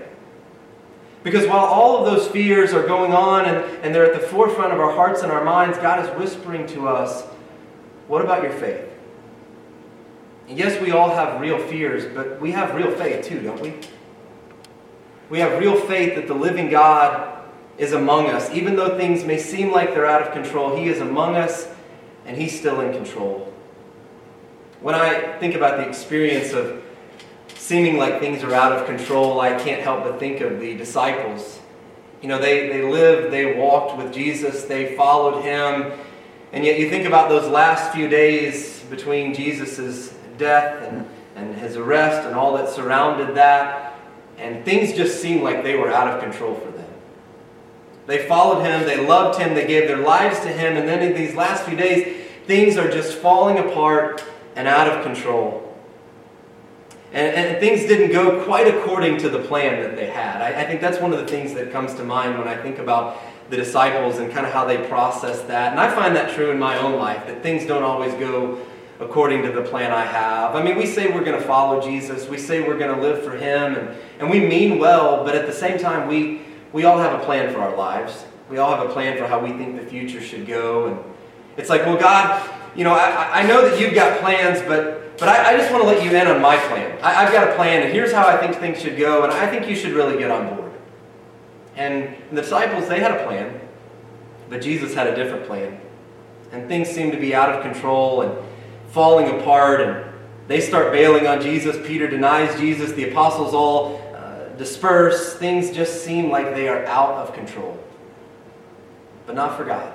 Because 1.23 1.45
while 1.47 1.65
all 1.65 1.97
of 1.97 2.05
those 2.05 2.27
fears 2.29 2.73
are 2.73 2.87
going 2.87 3.13
on 3.13 3.45
and, 3.45 3.57
and 3.83 3.93
they're 3.93 4.11
at 4.11 4.19
the 4.19 4.27
forefront 4.27 4.71
of 4.73 4.79
our 4.79 4.91
hearts 4.91 5.21
and 5.21 5.31
our 5.31 5.43
minds, 5.43 5.77
God 5.77 6.03
is 6.03 6.17
whispering 6.17 6.65
to 6.67 6.87
us 6.87 7.23
what 8.07 8.21
about 8.21 8.43
your 8.43 8.51
faith? 8.51 8.90
Yes, 10.57 10.79
we 10.81 10.91
all 10.91 11.09
have 11.09 11.39
real 11.41 11.57
fears, 11.57 12.05
but 12.13 12.39
we 12.39 12.51
have 12.51 12.75
real 12.75 12.91
faith 12.91 13.25
too, 13.25 13.41
don't 13.41 13.61
we? 13.61 13.73
We 15.29 15.39
have 15.39 15.59
real 15.59 15.75
faith 15.75 16.15
that 16.15 16.27
the 16.27 16.33
living 16.33 16.69
God 16.69 17.43
is 17.77 17.93
among 17.93 18.27
us. 18.27 18.49
Even 18.51 18.75
though 18.75 18.97
things 18.97 19.23
may 19.23 19.37
seem 19.37 19.71
like 19.71 19.93
they're 19.93 20.05
out 20.05 20.21
of 20.21 20.33
control, 20.33 20.75
He 20.75 20.87
is 20.87 20.99
among 20.99 21.35
us 21.35 21.67
and 22.25 22.37
He's 22.37 22.57
still 22.57 22.81
in 22.81 22.91
control. 22.91 23.53
When 24.81 24.95
I 24.95 25.37
think 25.39 25.55
about 25.55 25.77
the 25.77 25.87
experience 25.87 26.53
of 26.53 26.83
seeming 27.55 27.97
like 27.97 28.19
things 28.19 28.43
are 28.43 28.53
out 28.53 28.71
of 28.73 28.85
control, 28.85 29.39
I 29.39 29.57
can't 29.57 29.81
help 29.81 30.03
but 30.03 30.19
think 30.19 30.41
of 30.41 30.59
the 30.59 30.75
disciples. 30.75 31.59
You 32.21 32.27
know, 32.27 32.39
they, 32.39 32.67
they 32.67 32.83
lived, 32.83 33.31
they 33.31 33.57
walked 33.57 33.97
with 33.97 34.13
Jesus, 34.13 34.63
they 34.63 34.95
followed 34.95 35.41
Him 35.43 35.93
and 36.53 36.65
yet 36.65 36.79
you 36.79 36.89
think 36.89 37.05
about 37.05 37.29
those 37.29 37.47
last 37.49 37.93
few 37.93 38.09
days 38.09 38.81
between 38.89 39.33
Jesus' 39.33 40.13
death 40.41 40.83
and, 40.83 41.07
and 41.37 41.55
his 41.55 41.77
arrest 41.77 42.27
and 42.27 42.35
all 42.35 42.57
that 42.57 42.67
surrounded 42.67 43.35
that, 43.35 43.97
and 44.37 44.65
things 44.65 44.93
just 44.93 45.21
seemed 45.21 45.43
like 45.43 45.63
they 45.63 45.77
were 45.77 45.89
out 45.89 46.07
of 46.07 46.21
control 46.21 46.55
for 46.55 46.71
them. 46.71 46.89
They 48.07 48.27
followed 48.27 48.63
him, 48.63 48.85
they 48.85 49.05
loved 49.07 49.39
him, 49.39 49.53
they 49.53 49.67
gave 49.67 49.87
their 49.87 49.99
lives 49.99 50.39
to 50.41 50.49
him, 50.49 50.75
and 50.75 50.87
then 50.87 51.01
in 51.01 51.15
these 51.15 51.35
last 51.35 51.63
few 51.63 51.77
days, 51.77 52.27
things 52.45 52.75
are 52.75 52.91
just 52.91 53.17
falling 53.19 53.59
apart 53.59 54.23
and 54.55 54.67
out 54.67 54.87
of 54.87 55.03
control. 55.03 55.67
And, 57.13 57.35
and, 57.35 57.59
things 57.59 57.81
didn't 57.81 58.13
go 58.13 58.43
quite 58.45 58.73
according 58.73 59.17
to 59.17 59.29
the 59.29 59.39
plan 59.39 59.81
that 59.81 59.97
they 59.97 60.07
had. 60.07 60.41
I, 60.41 60.61
I, 60.61 60.65
think 60.65 60.79
that's 60.79 60.97
one 60.99 61.11
of 61.11 61.19
the 61.19 61.27
things 61.27 61.53
that 61.55 61.69
comes 61.69 61.93
to 61.95 62.05
mind 62.05 62.37
when 62.37 62.47
I 62.47 62.55
think 62.55 62.79
about 62.79 63.17
the 63.49 63.57
disciples 63.57 64.19
and 64.19 64.31
kind 64.31 64.45
of 64.45 64.53
how 64.53 64.63
they 64.63 64.77
process 64.87 65.41
that. 65.41 65.71
And 65.71 65.79
I 65.79 65.93
find 65.93 66.15
that 66.15 66.33
true 66.33 66.51
in 66.51 66.57
my 66.57 66.77
own 66.77 66.97
life, 66.97 67.27
that 67.27 67.43
things 67.43 67.65
don't 67.65 67.83
always 67.83 68.13
go 68.13 68.61
according 69.01 69.41
to 69.41 69.51
the 69.51 69.63
plan 69.63 69.91
I 69.91 70.05
have. 70.05 70.55
I 70.55 70.63
mean, 70.63 70.77
we 70.77 70.85
say 70.85 71.11
we're 71.11 71.23
going 71.23 71.39
to 71.39 71.45
follow 71.45 71.81
Jesus, 71.81 72.29
we 72.29 72.37
say 72.37 72.61
we're 72.61 72.77
going 72.77 72.95
to 72.95 73.01
live 73.01 73.23
for 73.23 73.31
Him, 73.31 73.75
and, 73.75 73.97
and 74.19 74.29
we 74.29 74.39
mean 74.39 74.77
well, 74.77 75.25
but 75.25 75.35
at 75.35 75.47
the 75.47 75.53
same 75.53 75.79
time, 75.79 76.07
we, 76.07 76.41
we 76.71 76.85
all 76.85 76.99
have 76.99 77.19
a 77.19 77.25
plan 77.25 77.51
for 77.51 77.59
our 77.59 77.75
lives. 77.75 78.25
We 78.47 78.59
all 78.59 78.75
have 78.75 78.87
a 78.87 78.93
plan 78.93 79.17
for 79.17 79.25
how 79.27 79.39
we 79.39 79.53
think 79.53 79.79
the 79.79 79.85
future 79.85 80.21
should 80.21 80.45
go. 80.45 80.87
And 80.87 80.99
it's 81.57 81.69
like, 81.69 81.85
well, 81.85 81.97
God, 81.97 82.47
you 82.75 82.83
know, 82.83 82.93
I, 82.93 83.41
I 83.41 83.47
know 83.47 83.67
that 83.67 83.79
you've 83.79 83.95
got 83.95 84.19
plans, 84.19 84.61
but, 84.61 85.17
but 85.17 85.27
I, 85.27 85.53
I 85.53 85.57
just 85.57 85.71
want 85.71 85.83
to 85.83 85.89
let 85.89 86.03
you 86.03 86.15
in 86.15 86.27
on 86.27 86.39
my 86.39 86.57
plan. 86.57 86.99
I, 87.01 87.25
I've 87.25 87.33
got 87.33 87.49
a 87.49 87.55
plan, 87.55 87.81
and 87.81 87.91
here's 87.91 88.11
how 88.11 88.27
I 88.27 88.37
think 88.37 88.55
things 88.57 88.79
should 88.81 88.97
go, 88.97 89.23
and 89.23 89.33
I 89.33 89.49
think 89.49 89.67
you 89.67 89.75
should 89.75 89.93
really 89.93 90.19
get 90.19 90.29
on 90.29 90.55
board. 90.55 90.71
And 91.75 92.15
the 92.29 92.41
disciples, 92.41 92.87
they 92.87 92.99
had 92.99 93.19
a 93.19 93.23
plan, 93.25 93.59
but 94.47 94.61
Jesus 94.61 94.93
had 94.93 95.07
a 95.07 95.15
different 95.15 95.47
plan. 95.47 95.79
And 96.51 96.67
things 96.67 96.89
seemed 96.89 97.13
to 97.13 97.19
be 97.19 97.33
out 97.33 97.49
of 97.49 97.63
control 97.63 98.21
and 98.21 98.50
falling 98.91 99.39
apart, 99.39 99.81
and 99.81 100.05
they 100.47 100.61
start 100.61 100.91
bailing 100.91 101.27
on 101.27 101.41
Jesus. 101.41 101.77
Peter 101.87 102.07
denies 102.07 102.59
Jesus. 102.59 102.91
The 102.91 103.09
apostles 103.09 103.53
all 103.53 104.01
uh, 104.15 104.49
disperse. 104.57 105.35
Things 105.35 105.71
just 105.71 106.03
seem 106.03 106.29
like 106.29 106.53
they 106.53 106.67
are 106.67 106.85
out 106.85 107.15
of 107.15 107.33
control. 107.33 107.81
But 109.25 109.35
not 109.35 109.57
for 109.57 109.63
God. 109.63 109.93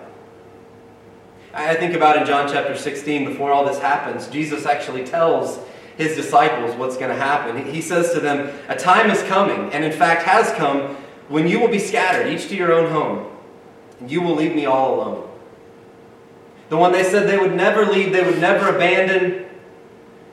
I 1.53 1.75
think 1.75 1.95
about 1.95 2.19
in 2.19 2.27
John 2.27 2.49
chapter 2.49 2.77
16, 2.77 3.25
before 3.25 3.51
all 3.51 3.65
this 3.65 3.79
happens, 3.79 4.29
Jesus 4.29 4.67
actually 4.67 5.05
tells 5.05 5.59
his 5.97 6.15
disciples 6.15 6.77
what's 6.77 6.97
going 6.97 7.09
to 7.09 7.17
happen. 7.17 7.73
He 7.73 7.81
says 7.81 8.13
to 8.13 8.21
them, 8.21 8.55
A 8.69 8.77
time 8.77 9.11
is 9.11 9.23
coming, 9.23 9.73
and 9.73 9.83
in 9.83 9.93
fact 9.93 10.23
has 10.25 10.53
come, 10.53 10.97
when 11.29 11.49
you 11.49 11.59
will 11.59 11.69
be 11.69 11.79
scattered, 11.79 12.31
each 12.31 12.49
to 12.49 12.57
your 12.57 12.73
own 12.73 12.91
home, 12.93 13.31
and 14.01 14.11
you 14.11 14.21
will 14.21 14.35
leave 14.35 14.55
me 14.55 14.67
all 14.67 14.97
alone. 14.97 15.31
The 16.69 16.77
one 16.77 16.93
they 16.93 17.05
said 17.05 17.29
they 17.29 17.39
would 17.39 17.55
never 17.55 17.85
leave, 17.85 18.13
they 18.13 18.25
would 18.25 18.41
never 18.41 18.75
abandon. 18.75 19.47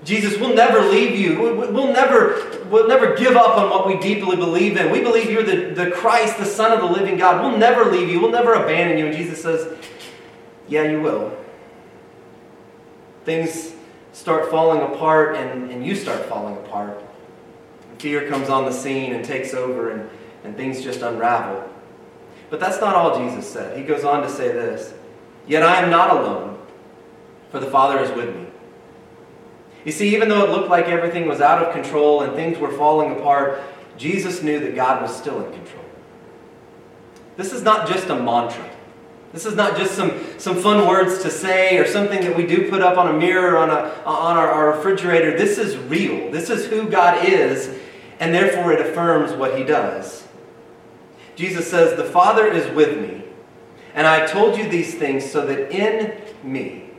Jesus, 0.03 0.37
we'll 0.37 0.55
never 0.55 0.81
leave 0.81 1.17
you. 1.17 1.39
We'll 1.39 1.93
never, 1.93 2.59
we'll 2.69 2.87
never 2.87 3.15
give 3.15 3.35
up 3.35 3.57
on 3.57 3.69
what 3.69 3.87
we 3.87 3.97
deeply 3.99 4.35
believe 4.35 4.75
in. 4.77 4.91
We 4.91 5.01
believe 5.01 5.29
you're 5.29 5.43
the, 5.43 5.73
the 5.73 5.91
Christ, 5.91 6.37
the 6.37 6.45
Son 6.45 6.71
of 6.71 6.79
the 6.79 6.99
living 6.99 7.17
God. 7.17 7.41
We'll 7.41 7.57
never 7.57 7.89
leave 7.89 8.09
you. 8.09 8.19
We'll 8.19 8.31
never 8.31 8.53
abandon 8.53 8.97
you. 8.97 9.05
And 9.07 9.15
Jesus 9.15 9.41
says, 9.41 9.77
Yeah, 10.67 10.83
you 10.83 11.01
will. 11.01 11.37
Things 13.23 13.73
start 14.11 14.49
falling 14.49 14.81
apart 14.81 15.35
and, 15.35 15.71
and 15.71 15.85
you 15.85 15.95
start 15.95 16.25
falling 16.25 16.57
apart. 16.57 17.01
Fear 17.99 18.27
comes 18.27 18.49
on 18.49 18.65
the 18.65 18.71
scene 18.71 19.13
and 19.13 19.23
takes 19.23 19.53
over, 19.53 19.91
and, 19.91 20.09
and 20.43 20.57
things 20.57 20.83
just 20.83 21.01
unravel. 21.01 21.69
But 22.49 22.59
that's 22.59 22.81
not 22.81 22.95
all 22.95 23.17
Jesus 23.17 23.49
said. 23.49 23.77
He 23.77 23.83
goes 23.85 24.03
on 24.03 24.21
to 24.23 24.29
say 24.29 24.49
this 24.49 24.93
Yet 25.47 25.63
I 25.63 25.81
am 25.81 25.89
not 25.89 26.11
alone, 26.11 26.57
for 27.51 27.59
the 27.59 27.69
Father 27.69 27.99
is 27.99 28.11
with 28.11 28.35
me. 28.35 28.47
You 29.85 29.91
see, 29.91 30.13
even 30.15 30.29
though 30.29 30.43
it 30.45 30.49
looked 30.49 30.69
like 30.69 30.85
everything 30.85 31.27
was 31.27 31.41
out 31.41 31.61
of 31.63 31.73
control 31.73 32.21
and 32.21 32.33
things 32.33 32.57
were 32.57 32.71
falling 32.71 33.11
apart, 33.11 33.61
Jesus 33.97 34.41
knew 34.41 34.59
that 34.59 34.75
God 34.75 35.01
was 35.01 35.15
still 35.15 35.45
in 35.45 35.51
control. 35.51 35.83
This 37.35 37.51
is 37.51 37.63
not 37.63 37.87
just 37.87 38.07
a 38.07 38.15
mantra. 38.15 38.69
This 39.33 39.47
is 39.47 39.55
not 39.55 39.75
just 39.75 39.95
some, 39.95 40.11
some 40.37 40.55
fun 40.61 40.87
words 40.87 41.23
to 41.23 41.31
say 41.31 41.77
or 41.77 41.87
something 41.87 42.21
that 42.21 42.37
we 42.37 42.45
do 42.45 42.69
put 42.69 42.81
up 42.81 42.97
on 42.99 43.13
a 43.13 43.17
mirror 43.17 43.57
on, 43.57 43.71
a, 43.71 43.91
on 44.05 44.37
our, 44.37 44.47
our 44.47 44.77
refrigerator. 44.77 45.35
This 45.35 45.57
is 45.57 45.75
real. 45.75 46.31
This 46.31 46.51
is 46.51 46.67
who 46.67 46.87
God 46.87 47.27
is, 47.27 47.75
and 48.19 48.33
therefore 48.33 48.73
it 48.73 48.79
affirms 48.79 49.33
what 49.33 49.57
he 49.57 49.63
does. 49.63 50.27
Jesus 51.35 51.67
says, 51.67 51.97
The 51.97 52.03
Father 52.03 52.45
is 52.45 52.71
with 52.75 52.99
me, 52.99 53.22
and 53.93 54.07
I 54.07 54.25
told 54.25 54.57
you 54.57 54.67
these 54.67 54.95
things 54.95 55.29
so 55.29 55.45
that 55.45 55.71
in 55.71 56.21
me, 56.43 56.89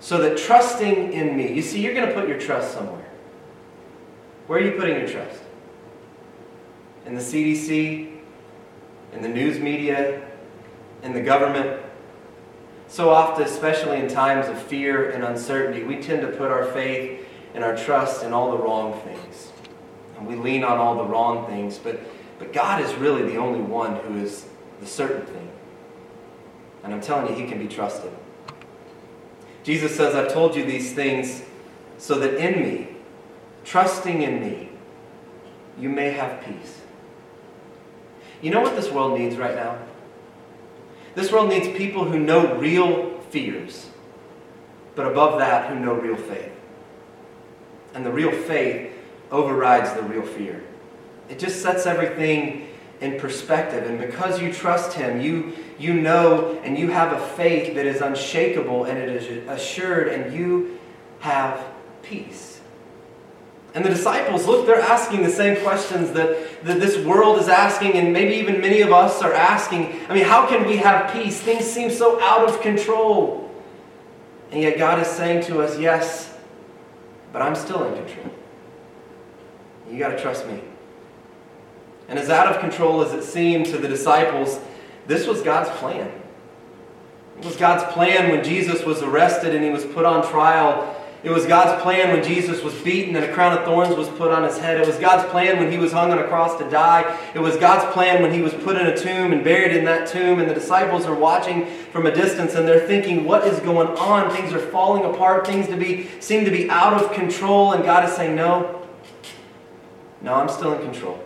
so 0.00 0.18
that 0.18 0.38
trusting 0.38 1.12
in 1.12 1.36
me, 1.36 1.52
you 1.52 1.62
see, 1.62 1.80
you're 1.80 1.94
going 1.94 2.08
to 2.08 2.14
put 2.14 2.28
your 2.28 2.38
trust 2.38 2.72
somewhere. 2.72 3.10
Where 4.46 4.58
are 4.58 4.62
you 4.62 4.72
putting 4.72 4.98
your 4.98 5.08
trust? 5.08 5.40
In 7.06 7.14
the 7.14 7.20
CDC? 7.20 8.18
In 9.12 9.22
the 9.22 9.28
news 9.28 9.58
media? 9.58 10.22
in 11.02 11.12
the 11.12 11.20
government. 11.20 11.80
So 12.88 13.10
often, 13.10 13.44
especially 13.44 13.98
in 13.98 14.08
times 14.08 14.48
of 14.48 14.60
fear 14.60 15.10
and 15.10 15.24
uncertainty, 15.24 15.82
we 15.82 15.96
tend 15.96 16.22
to 16.22 16.28
put 16.28 16.50
our 16.50 16.64
faith 16.64 17.26
and 17.54 17.64
our 17.64 17.76
trust 17.76 18.22
in 18.22 18.32
all 18.32 18.50
the 18.50 18.58
wrong 18.58 19.00
things. 19.00 19.50
And 20.16 20.26
we 20.26 20.36
lean 20.36 20.62
on 20.62 20.78
all 20.78 20.96
the 20.96 21.04
wrong 21.04 21.46
things, 21.46 21.78
but, 21.78 22.00
but 22.38 22.52
God 22.52 22.82
is 22.82 22.92
really 22.94 23.22
the 23.22 23.36
only 23.36 23.60
one 23.60 23.96
who 23.96 24.18
is 24.18 24.46
the 24.80 24.86
certain 24.86 25.26
thing. 25.26 25.48
And 26.84 26.92
I'm 26.92 27.00
telling 27.00 27.28
you, 27.28 27.42
He 27.42 27.48
can 27.48 27.58
be 27.58 27.68
trusted. 27.68 28.12
Jesus 29.62 29.96
says, 29.96 30.14
I've 30.14 30.32
told 30.32 30.56
you 30.56 30.64
these 30.64 30.92
things 30.92 31.42
so 31.98 32.18
that 32.18 32.34
in 32.34 32.62
me, 32.62 32.88
trusting 33.64 34.22
in 34.22 34.40
me, 34.40 34.70
you 35.78 35.88
may 35.88 36.10
have 36.10 36.44
peace. 36.44 36.80
You 38.40 38.50
know 38.50 38.60
what 38.60 38.74
this 38.74 38.90
world 38.90 39.18
needs 39.18 39.36
right 39.36 39.54
now? 39.54 39.78
This 41.14 41.30
world 41.30 41.48
needs 41.48 41.68
people 41.78 42.04
who 42.04 42.18
know 42.18 42.56
real 42.56 43.20
fears, 43.30 43.88
but 44.96 45.06
above 45.06 45.38
that, 45.38 45.70
who 45.70 45.78
know 45.78 45.94
real 45.94 46.16
faith. 46.16 46.50
And 47.94 48.04
the 48.04 48.10
real 48.10 48.32
faith 48.32 48.92
overrides 49.30 49.92
the 49.92 50.02
real 50.02 50.22
fear. 50.22 50.62
It 51.28 51.38
just 51.38 51.62
sets 51.62 51.86
everything 51.86 52.68
in 53.02 53.18
perspective. 53.18 53.84
And 53.84 53.98
because 53.98 54.40
you 54.40 54.52
trust 54.52 54.94
Him, 54.94 55.20
you, 55.20 55.52
you 55.78 55.92
know 55.92 56.58
and 56.62 56.78
you 56.78 56.88
have 56.88 57.12
a 57.12 57.18
faith 57.18 57.74
that 57.74 57.84
is 57.84 58.00
unshakable 58.00 58.84
and 58.84 58.96
it 58.96 59.08
is 59.08 59.48
assured, 59.48 60.08
and 60.08 60.32
you 60.32 60.78
have 61.18 61.62
peace. 62.02 62.60
And 63.74 63.84
the 63.84 63.88
disciples, 63.88 64.46
look, 64.46 64.66
they're 64.66 64.80
asking 64.80 65.22
the 65.22 65.30
same 65.30 65.62
questions 65.62 66.12
that, 66.12 66.62
that 66.64 66.78
this 66.78 67.04
world 67.04 67.40
is 67.40 67.48
asking, 67.48 67.94
and 67.94 68.12
maybe 68.12 68.34
even 68.34 68.60
many 68.60 68.82
of 68.82 68.92
us 68.92 69.22
are 69.22 69.32
asking. 69.32 69.98
I 70.08 70.14
mean, 70.14 70.24
how 70.24 70.46
can 70.46 70.66
we 70.66 70.76
have 70.76 71.12
peace? 71.12 71.40
Things 71.40 71.64
seem 71.64 71.90
so 71.90 72.20
out 72.20 72.48
of 72.48 72.60
control. 72.60 73.50
And 74.50 74.60
yet 74.60 74.76
God 74.76 75.00
is 75.00 75.06
saying 75.06 75.44
to 75.44 75.62
us, 75.62 75.78
yes, 75.78 76.36
but 77.32 77.40
I'm 77.40 77.54
still 77.54 77.82
in 77.84 77.94
control. 77.94 78.30
You 79.90 79.98
got 79.98 80.08
to 80.08 80.20
trust 80.20 80.46
me. 80.46 80.60
And 82.12 82.18
as 82.20 82.28
out 82.28 82.46
of 82.46 82.60
control 82.60 83.02
as 83.02 83.12
it 83.12 83.24
seemed 83.24 83.66
to 83.66 83.78
the 83.78 83.88
disciples, 83.88 84.60
this 85.06 85.26
was 85.26 85.42
God's 85.42 85.70
plan. 85.78 86.12
It 87.38 87.44
was 87.44 87.56
God's 87.56 87.90
plan 87.92 88.30
when 88.30 88.44
Jesus 88.44 88.84
was 88.84 89.02
arrested 89.02 89.54
and 89.54 89.64
he 89.64 89.70
was 89.70 89.84
put 89.84 90.04
on 90.04 90.24
trial 90.30 90.94
it 91.24 91.30
was 91.30 91.46
God's 91.46 91.80
plan 91.82 92.12
when 92.12 92.24
Jesus 92.24 92.64
was 92.64 92.74
beaten 92.82 93.14
and 93.14 93.24
a 93.24 93.32
crown 93.32 93.56
of 93.56 93.64
thorns 93.64 93.94
was 93.94 94.08
put 94.08 94.32
on 94.32 94.42
his 94.42 94.58
head. 94.58 94.80
It 94.80 94.86
was 94.88 94.96
God's 94.98 95.30
plan 95.30 95.58
when 95.58 95.70
he 95.70 95.78
was 95.78 95.92
hung 95.92 96.10
on 96.10 96.18
a 96.18 96.24
cross 96.24 96.58
to 96.58 96.68
die. 96.68 97.16
It 97.32 97.38
was 97.38 97.56
God's 97.56 97.92
plan 97.92 98.22
when 98.22 98.32
he 98.32 98.42
was 98.42 98.52
put 98.52 98.76
in 98.76 98.88
a 98.88 98.96
tomb 98.96 99.32
and 99.32 99.44
buried 99.44 99.76
in 99.76 99.84
that 99.84 100.08
tomb. 100.08 100.40
And 100.40 100.50
the 100.50 100.54
disciples 100.54 101.06
are 101.06 101.14
watching 101.14 101.66
from 101.92 102.06
a 102.06 102.14
distance 102.14 102.54
and 102.54 102.66
they're 102.66 102.88
thinking, 102.88 103.24
what 103.24 103.46
is 103.46 103.60
going 103.60 103.86
on? 103.98 104.34
Things 104.34 104.52
are 104.52 104.58
falling 104.58 105.04
apart. 105.14 105.46
Things 105.46 105.68
to 105.68 105.76
be, 105.76 106.08
seem 106.18 106.44
to 106.44 106.50
be 106.50 106.68
out 106.68 107.00
of 107.00 107.12
control. 107.12 107.72
And 107.72 107.84
God 107.84 108.08
is 108.08 108.16
saying, 108.16 108.34
no, 108.34 108.84
no, 110.22 110.34
I'm 110.34 110.48
still 110.48 110.72
in 110.72 110.82
control. 110.82 111.22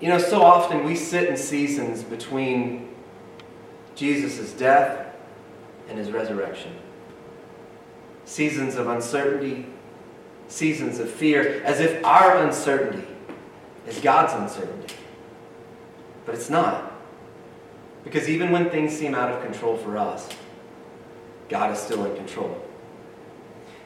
You 0.00 0.10
know, 0.10 0.18
so 0.18 0.42
often 0.42 0.84
we 0.84 0.94
sit 0.94 1.28
in 1.28 1.36
seasons 1.36 2.02
between 2.02 2.94
Jesus' 3.94 4.52
death 4.52 5.14
and 5.88 5.98
his 5.98 6.10
resurrection 6.10 6.72
seasons 8.26 8.74
of 8.74 8.88
uncertainty, 8.88 9.66
seasons 10.48 10.98
of 10.98 11.08
fear, 11.08 11.62
as 11.64 11.80
if 11.80 12.04
our 12.04 12.36
uncertainty 12.44 13.06
is 13.86 13.98
God's 14.00 14.32
uncertainty. 14.34 14.94
But 16.26 16.34
it's 16.34 16.50
not. 16.50 16.92
Because 18.04 18.28
even 18.28 18.50
when 18.50 18.68
things 18.68 18.92
seem 18.92 19.14
out 19.14 19.32
of 19.32 19.42
control 19.42 19.76
for 19.76 19.96
us, 19.96 20.28
God 21.48 21.72
is 21.72 21.78
still 21.78 22.04
in 22.04 22.16
control. 22.16 22.60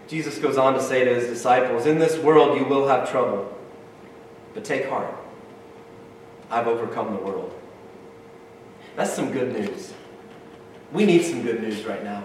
Jesus 0.09 0.39
goes 0.39 0.57
on 0.57 0.75
to 0.75 0.83
say 0.83 1.05
to 1.05 1.15
his 1.15 1.29
disciples, 1.29 1.87
In 1.87 1.99
this 1.99 2.19
world 2.19 2.59
you 2.59 2.65
will 2.65 2.89
have 2.89 3.11
trouble, 3.11 3.57
but 4.55 4.65
take 4.65 4.89
heart. 4.89 5.15
I've 6.51 6.67
overcome 6.67 7.15
the 7.15 7.23
world. 7.23 7.55
That's 8.97 9.13
some 9.13 9.33
good 9.33 9.53
news. 9.53 9.93
We 10.93 11.05
need 11.05 11.23
some 11.23 11.43
good 11.43 11.63
news 11.63 11.85
right 11.85 12.03
now. 12.03 12.25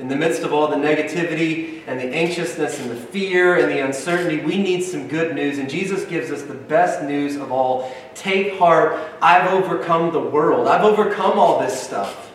In 0.00 0.08
the 0.08 0.16
midst 0.16 0.42
of 0.42 0.52
all 0.52 0.66
the 0.66 0.76
negativity 0.76 1.82
and 1.86 2.00
the 2.00 2.06
anxiousness 2.06 2.80
and 2.80 2.90
the 2.90 2.96
fear 2.96 3.58
and 3.58 3.70
the 3.70 3.78
uncertainty, 3.84 4.44
we 4.44 4.58
need 4.58 4.82
some 4.82 5.06
good 5.06 5.36
news. 5.36 5.58
And 5.58 5.70
Jesus 5.70 6.04
gives 6.04 6.32
us 6.32 6.42
the 6.42 6.54
best 6.54 7.04
news 7.04 7.36
of 7.36 7.52
all. 7.52 7.94
Take 8.14 8.58
heart, 8.58 8.98
I've 9.22 9.52
overcome 9.52 10.12
the 10.12 10.20
world. 10.20 10.66
I've 10.66 10.82
overcome 10.82 11.38
all 11.38 11.60
this 11.60 11.80
stuff. 11.80 12.32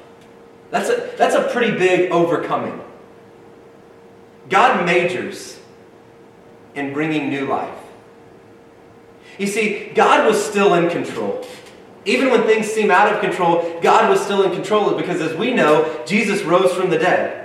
That's 0.71 0.89
a, 0.89 1.11
that's 1.17 1.35
a 1.35 1.49
pretty 1.51 1.77
big 1.77 2.11
overcoming. 2.11 2.81
God 4.47 4.85
majors 4.85 5.59
in 6.75 6.93
bringing 6.93 7.29
new 7.29 7.45
life. 7.45 7.75
You 9.39 9.47
see, 9.47 9.91
God 9.95 10.27
was 10.27 10.43
still 10.43 10.75
in 10.75 10.89
control. 10.89 11.43
Even 12.05 12.29
when 12.29 12.43
things 12.43 12.67
seem 12.67 12.91
out 12.91 13.11
of 13.13 13.21
control, 13.21 13.79
God 13.81 14.09
was 14.09 14.21
still 14.21 14.43
in 14.43 14.51
control 14.51 14.95
because, 14.95 15.21
as 15.21 15.35
we 15.35 15.53
know, 15.53 16.03
Jesus 16.05 16.43
rose 16.43 16.73
from 16.73 16.89
the 16.89 16.97
dead. 16.97 17.39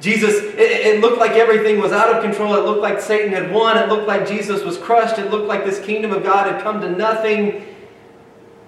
Jesus, 0.00 0.34
it, 0.34 0.58
it, 0.58 1.00
looked 1.00 1.18
like 1.18 1.32
everything 1.32 1.80
was 1.80 1.90
out 1.90 2.14
of 2.14 2.22
control. 2.22 2.54
It 2.54 2.64
looked 2.64 2.82
like 2.82 3.00
Satan 3.00 3.32
had 3.32 3.50
won. 3.50 3.78
It 3.78 3.88
looked 3.88 4.06
like 4.06 4.28
Jesus 4.28 4.62
was 4.62 4.76
crushed. 4.76 5.18
It 5.18 5.30
looked 5.30 5.46
like 5.46 5.64
this 5.64 5.80
kingdom 5.80 6.12
of 6.12 6.22
God 6.22 6.52
had 6.52 6.62
come 6.62 6.80
to 6.82 6.90
nothing. 6.90 7.66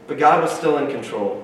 But 0.06 0.18
God 0.18 0.42
was 0.42 0.50
still 0.50 0.78
in 0.78 0.90
control. 0.90 1.42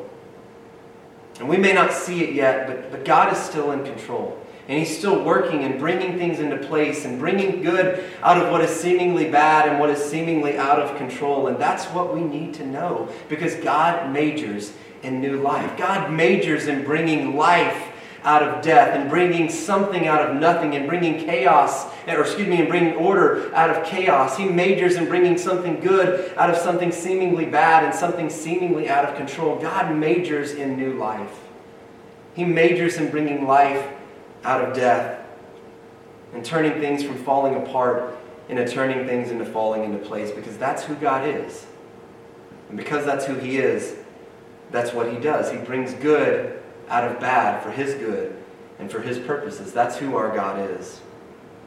And 1.39 1.49
we 1.49 1.57
may 1.57 1.73
not 1.73 1.93
see 1.93 2.25
it 2.25 2.35
yet, 2.35 2.67
but, 2.67 2.91
but 2.91 3.05
God 3.05 3.33
is 3.33 3.39
still 3.39 3.73
in 3.73 3.85
control. 3.85 4.42
And 4.69 4.79
He's 4.79 4.97
still 4.97 5.25
working 5.25 5.65
and 5.65 5.79
bringing 5.79 6.19
things 6.19 6.39
into 6.39 6.57
place 6.57 7.05
and 7.05 7.19
bringing 7.19 7.63
good 7.63 8.05
out 8.23 8.39
of 8.39 8.51
what 8.51 8.61
is 8.61 8.71
seemingly 8.71 9.31
bad 9.31 9.69
and 9.69 9.81
what 9.81 9.91
is 9.91 10.03
seemingly 10.03 10.57
out 10.57 10.79
of 10.79 10.97
control. 10.97 11.49
And 11.49 11.59
that's 11.59 11.87
what 11.87 12.15
we 12.15 12.23
need 12.23 12.55
to 12.55 12.67
know 12.67 13.09
because 13.29 13.55
God 13.57 14.13
majors 14.13 14.73
in 15.03 15.21
new 15.21 15.41
life. 15.41 15.77
God 15.77 16.13
majors 16.13 16.69
in 16.69 16.85
bringing 16.85 17.37
life 17.37 17.89
out 18.25 18.43
of 18.43 18.63
death 18.63 18.97
and 18.97 19.11
bringing 19.11 19.51
something 19.51 20.07
out 20.07 20.29
of 20.29 20.37
nothing 20.37 20.77
and 20.77 20.89
bringing 20.89 21.25
chaos, 21.25 21.87
or 22.07 22.21
excuse 22.21 22.47
me, 22.47 22.61
and 22.61 22.69
bringing 22.69 22.95
order 22.95 23.53
out 23.55 23.71
of 23.71 23.85
chaos. 23.85 24.37
He 24.37 24.45
majors 24.45 24.97
in 24.97 25.07
bringing 25.07 25.37
something 25.37 25.81
good 25.81 26.33
out 26.37 26.51
of 26.51 26.57
something 26.57 26.93
seemingly 26.93 27.47
bad 27.47 27.85
and 27.85 27.95
something 27.95 28.31
seemingly 28.31 28.89
out 28.89 29.05
of 29.05 29.17
control. 29.17 29.59
God 29.59 29.97
majors 29.97 30.53
in 30.53 30.77
new 30.77 30.95
life. 30.95 31.41
He 32.35 32.45
majors 32.45 32.97
in 32.97 33.11
bringing 33.11 33.47
life 33.47 33.93
out 34.45 34.65
of 34.65 34.75
death 34.75 35.21
and 36.35 36.45
turning 36.45 36.81
things 36.81 37.03
from 37.03 37.17
falling 37.17 37.55
apart 37.57 38.17
into 38.49 38.67
turning 38.67 39.07
things 39.07 39.31
into 39.31 39.45
falling 39.45 39.85
into 39.85 39.99
place 39.99 40.31
because 40.31 40.59
that's 40.59 40.85
who 40.85 40.95
God 40.97 41.29
is. 41.29 41.67
And 42.69 42.77
because 42.77 43.05
that's 43.05 43.27
who 43.27 43.35
He 43.35 43.59
is, 43.59 43.97
that's 44.71 44.93
what 44.93 45.13
He 45.13 45.19
does. 45.19 45.51
He 45.51 45.59
brings 45.59 45.95
good 45.95 46.61
out 46.89 47.05
of 47.05 47.21
bad 47.21 47.63
for 47.63 47.71
His 47.71 47.95
good 47.95 48.37
and 48.79 48.91
for 48.91 49.01
His 49.01 49.19
purposes. 49.19 49.73
That's 49.73 49.97
who 49.97 50.17
our 50.17 50.35
God 50.35 50.71
is. 50.71 51.01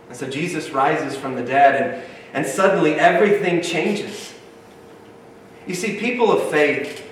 And 0.10 0.17
so 0.17 0.29
Jesus 0.29 0.70
rises 0.70 1.17
from 1.17 1.36
the 1.36 1.44
dead, 1.44 1.82
and, 1.82 2.03
and 2.34 2.46
suddenly 2.46 2.94
everything 2.96 3.62
changes. 3.62 4.34
You 5.65 5.74
see, 5.74 5.98
people 5.98 6.32
of 6.32 6.50
faith, 6.51 7.03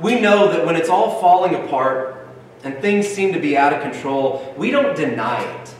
we 0.00 0.20
know 0.20 0.50
that 0.52 0.66
when 0.66 0.74
it's 0.74 0.88
all 0.88 1.20
falling 1.20 1.54
apart 1.54 2.21
and 2.64 2.78
things 2.78 3.06
seem 3.06 3.32
to 3.32 3.40
be 3.40 3.56
out 3.56 3.72
of 3.72 3.82
control, 3.82 4.54
we 4.56 4.70
don't 4.70 4.96
deny 4.96 5.42
it. 5.42 5.74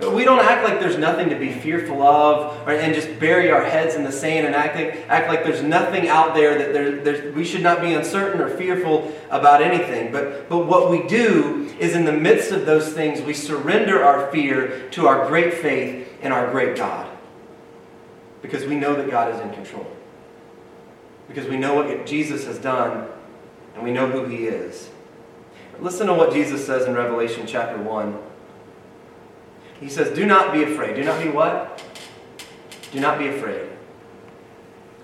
We 0.00 0.24
don't 0.24 0.40
act 0.40 0.64
like 0.64 0.80
there's 0.80 0.98
nothing 0.98 1.28
to 1.28 1.36
be 1.36 1.52
fearful 1.52 2.02
of 2.02 2.66
or, 2.66 2.72
and 2.72 2.92
just 2.92 3.20
bury 3.20 3.52
our 3.52 3.62
heads 3.62 3.94
in 3.94 4.02
the 4.02 4.10
sand 4.10 4.46
and 4.46 4.54
act 4.54 4.74
like, 4.74 5.08
act 5.08 5.28
like 5.28 5.44
there's 5.44 5.62
nothing 5.62 6.08
out 6.08 6.34
there 6.34 6.58
that 6.58 7.04
there, 7.04 7.32
we 7.32 7.44
should 7.44 7.62
not 7.62 7.80
be 7.80 7.92
uncertain 7.92 8.40
or 8.40 8.48
fearful 8.48 9.12
about 9.30 9.62
anything. 9.62 10.10
But, 10.10 10.48
but 10.48 10.66
what 10.66 10.90
we 10.90 11.06
do 11.06 11.72
is 11.78 11.94
in 11.94 12.04
the 12.04 12.12
midst 12.12 12.50
of 12.50 12.66
those 12.66 12.92
things, 12.92 13.20
we 13.20 13.32
surrender 13.32 14.02
our 14.02 14.30
fear 14.32 14.88
to 14.90 15.06
our 15.06 15.26
great 15.28 15.54
faith 15.54 16.08
in 16.20 16.32
our 16.32 16.50
great 16.50 16.76
God. 16.76 17.08
Because 18.40 18.64
we 18.64 18.74
know 18.74 18.96
that 18.96 19.08
God 19.08 19.32
is 19.32 19.40
in 19.40 19.52
control. 19.52 19.86
Because 21.28 21.46
we 21.46 21.56
know 21.56 21.74
what 21.74 22.06
Jesus 22.06 22.44
has 22.46 22.58
done 22.58 23.08
and 23.74 23.84
we 23.84 23.92
know 23.92 24.08
who 24.08 24.24
he 24.24 24.46
is. 24.46 24.90
Listen 25.80 26.06
to 26.06 26.14
what 26.14 26.32
Jesus 26.32 26.64
says 26.64 26.86
in 26.86 26.94
Revelation 26.94 27.46
chapter 27.46 27.80
1. 27.80 28.18
He 29.80 29.88
says, 29.88 30.14
Do 30.14 30.26
not 30.26 30.52
be 30.52 30.62
afraid. 30.62 30.94
Do 30.94 31.04
not 31.04 31.22
be 31.22 31.28
what? 31.28 31.82
Do 32.92 33.00
not 33.00 33.18
be 33.18 33.28
afraid. 33.28 33.68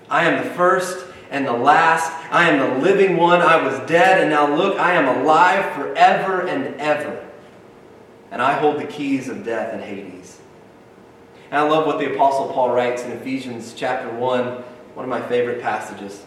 I 0.09 0.25
am 0.25 0.43
the 0.43 0.49
first 0.51 1.05
and 1.29 1.45
the 1.45 1.53
last. 1.53 2.11
I 2.31 2.49
am 2.49 2.59
the 2.59 2.83
living 2.83 3.17
one. 3.17 3.41
I 3.41 3.61
was 3.61 3.77
dead, 3.89 4.21
and 4.21 4.29
now 4.29 4.55
look, 4.55 4.79
I 4.79 4.93
am 4.93 5.21
alive 5.21 5.73
forever 5.75 6.47
and 6.47 6.75
ever. 6.79 7.27
And 8.31 8.41
I 8.41 8.53
hold 8.53 8.79
the 8.79 8.85
keys 8.85 9.27
of 9.27 9.43
death 9.43 9.73
and 9.73 9.83
Hades. 9.83 10.39
And 11.51 11.59
I 11.59 11.67
love 11.67 11.85
what 11.85 11.99
the 11.99 12.13
Apostle 12.13 12.53
Paul 12.53 12.71
writes 12.71 13.03
in 13.03 13.11
Ephesians 13.11 13.73
chapter 13.75 14.09
1, 14.09 14.45
one 14.93 15.05
of 15.05 15.09
my 15.09 15.21
favorite 15.27 15.61
passages. 15.61 16.23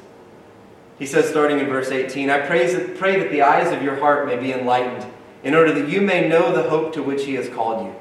He 1.02 1.08
says, 1.08 1.28
starting 1.28 1.58
in 1.58 1.66
verse 1.66 1.90
18, 1.90 2.30
I 2.30 2.46
pray 2.46 2.72
that, 2.72 2.96
pray 2.96 3.18
that 3.18 3.32
the 3.32 3.42
eyes 3.42 3.72
of 3.72 3.82
your 3.82 3.96
heart 3.96 4.24
may 4.24 4.36
be 4.36 4.52
enlightened, 4.52 5.04
in 5.42 5.52
order 5.52 5.72
that 5.72 5.88
you 5.88 6.00
may 6.00 6.28
know 6.28 6.54
the 6.54 6.70
hope 6.70 6.92
to 6.92 7.02
which 7.02 7.24
he 7.24 7.34
has 7.34 7.48
called 7.48 7.86
you 7.86 7.94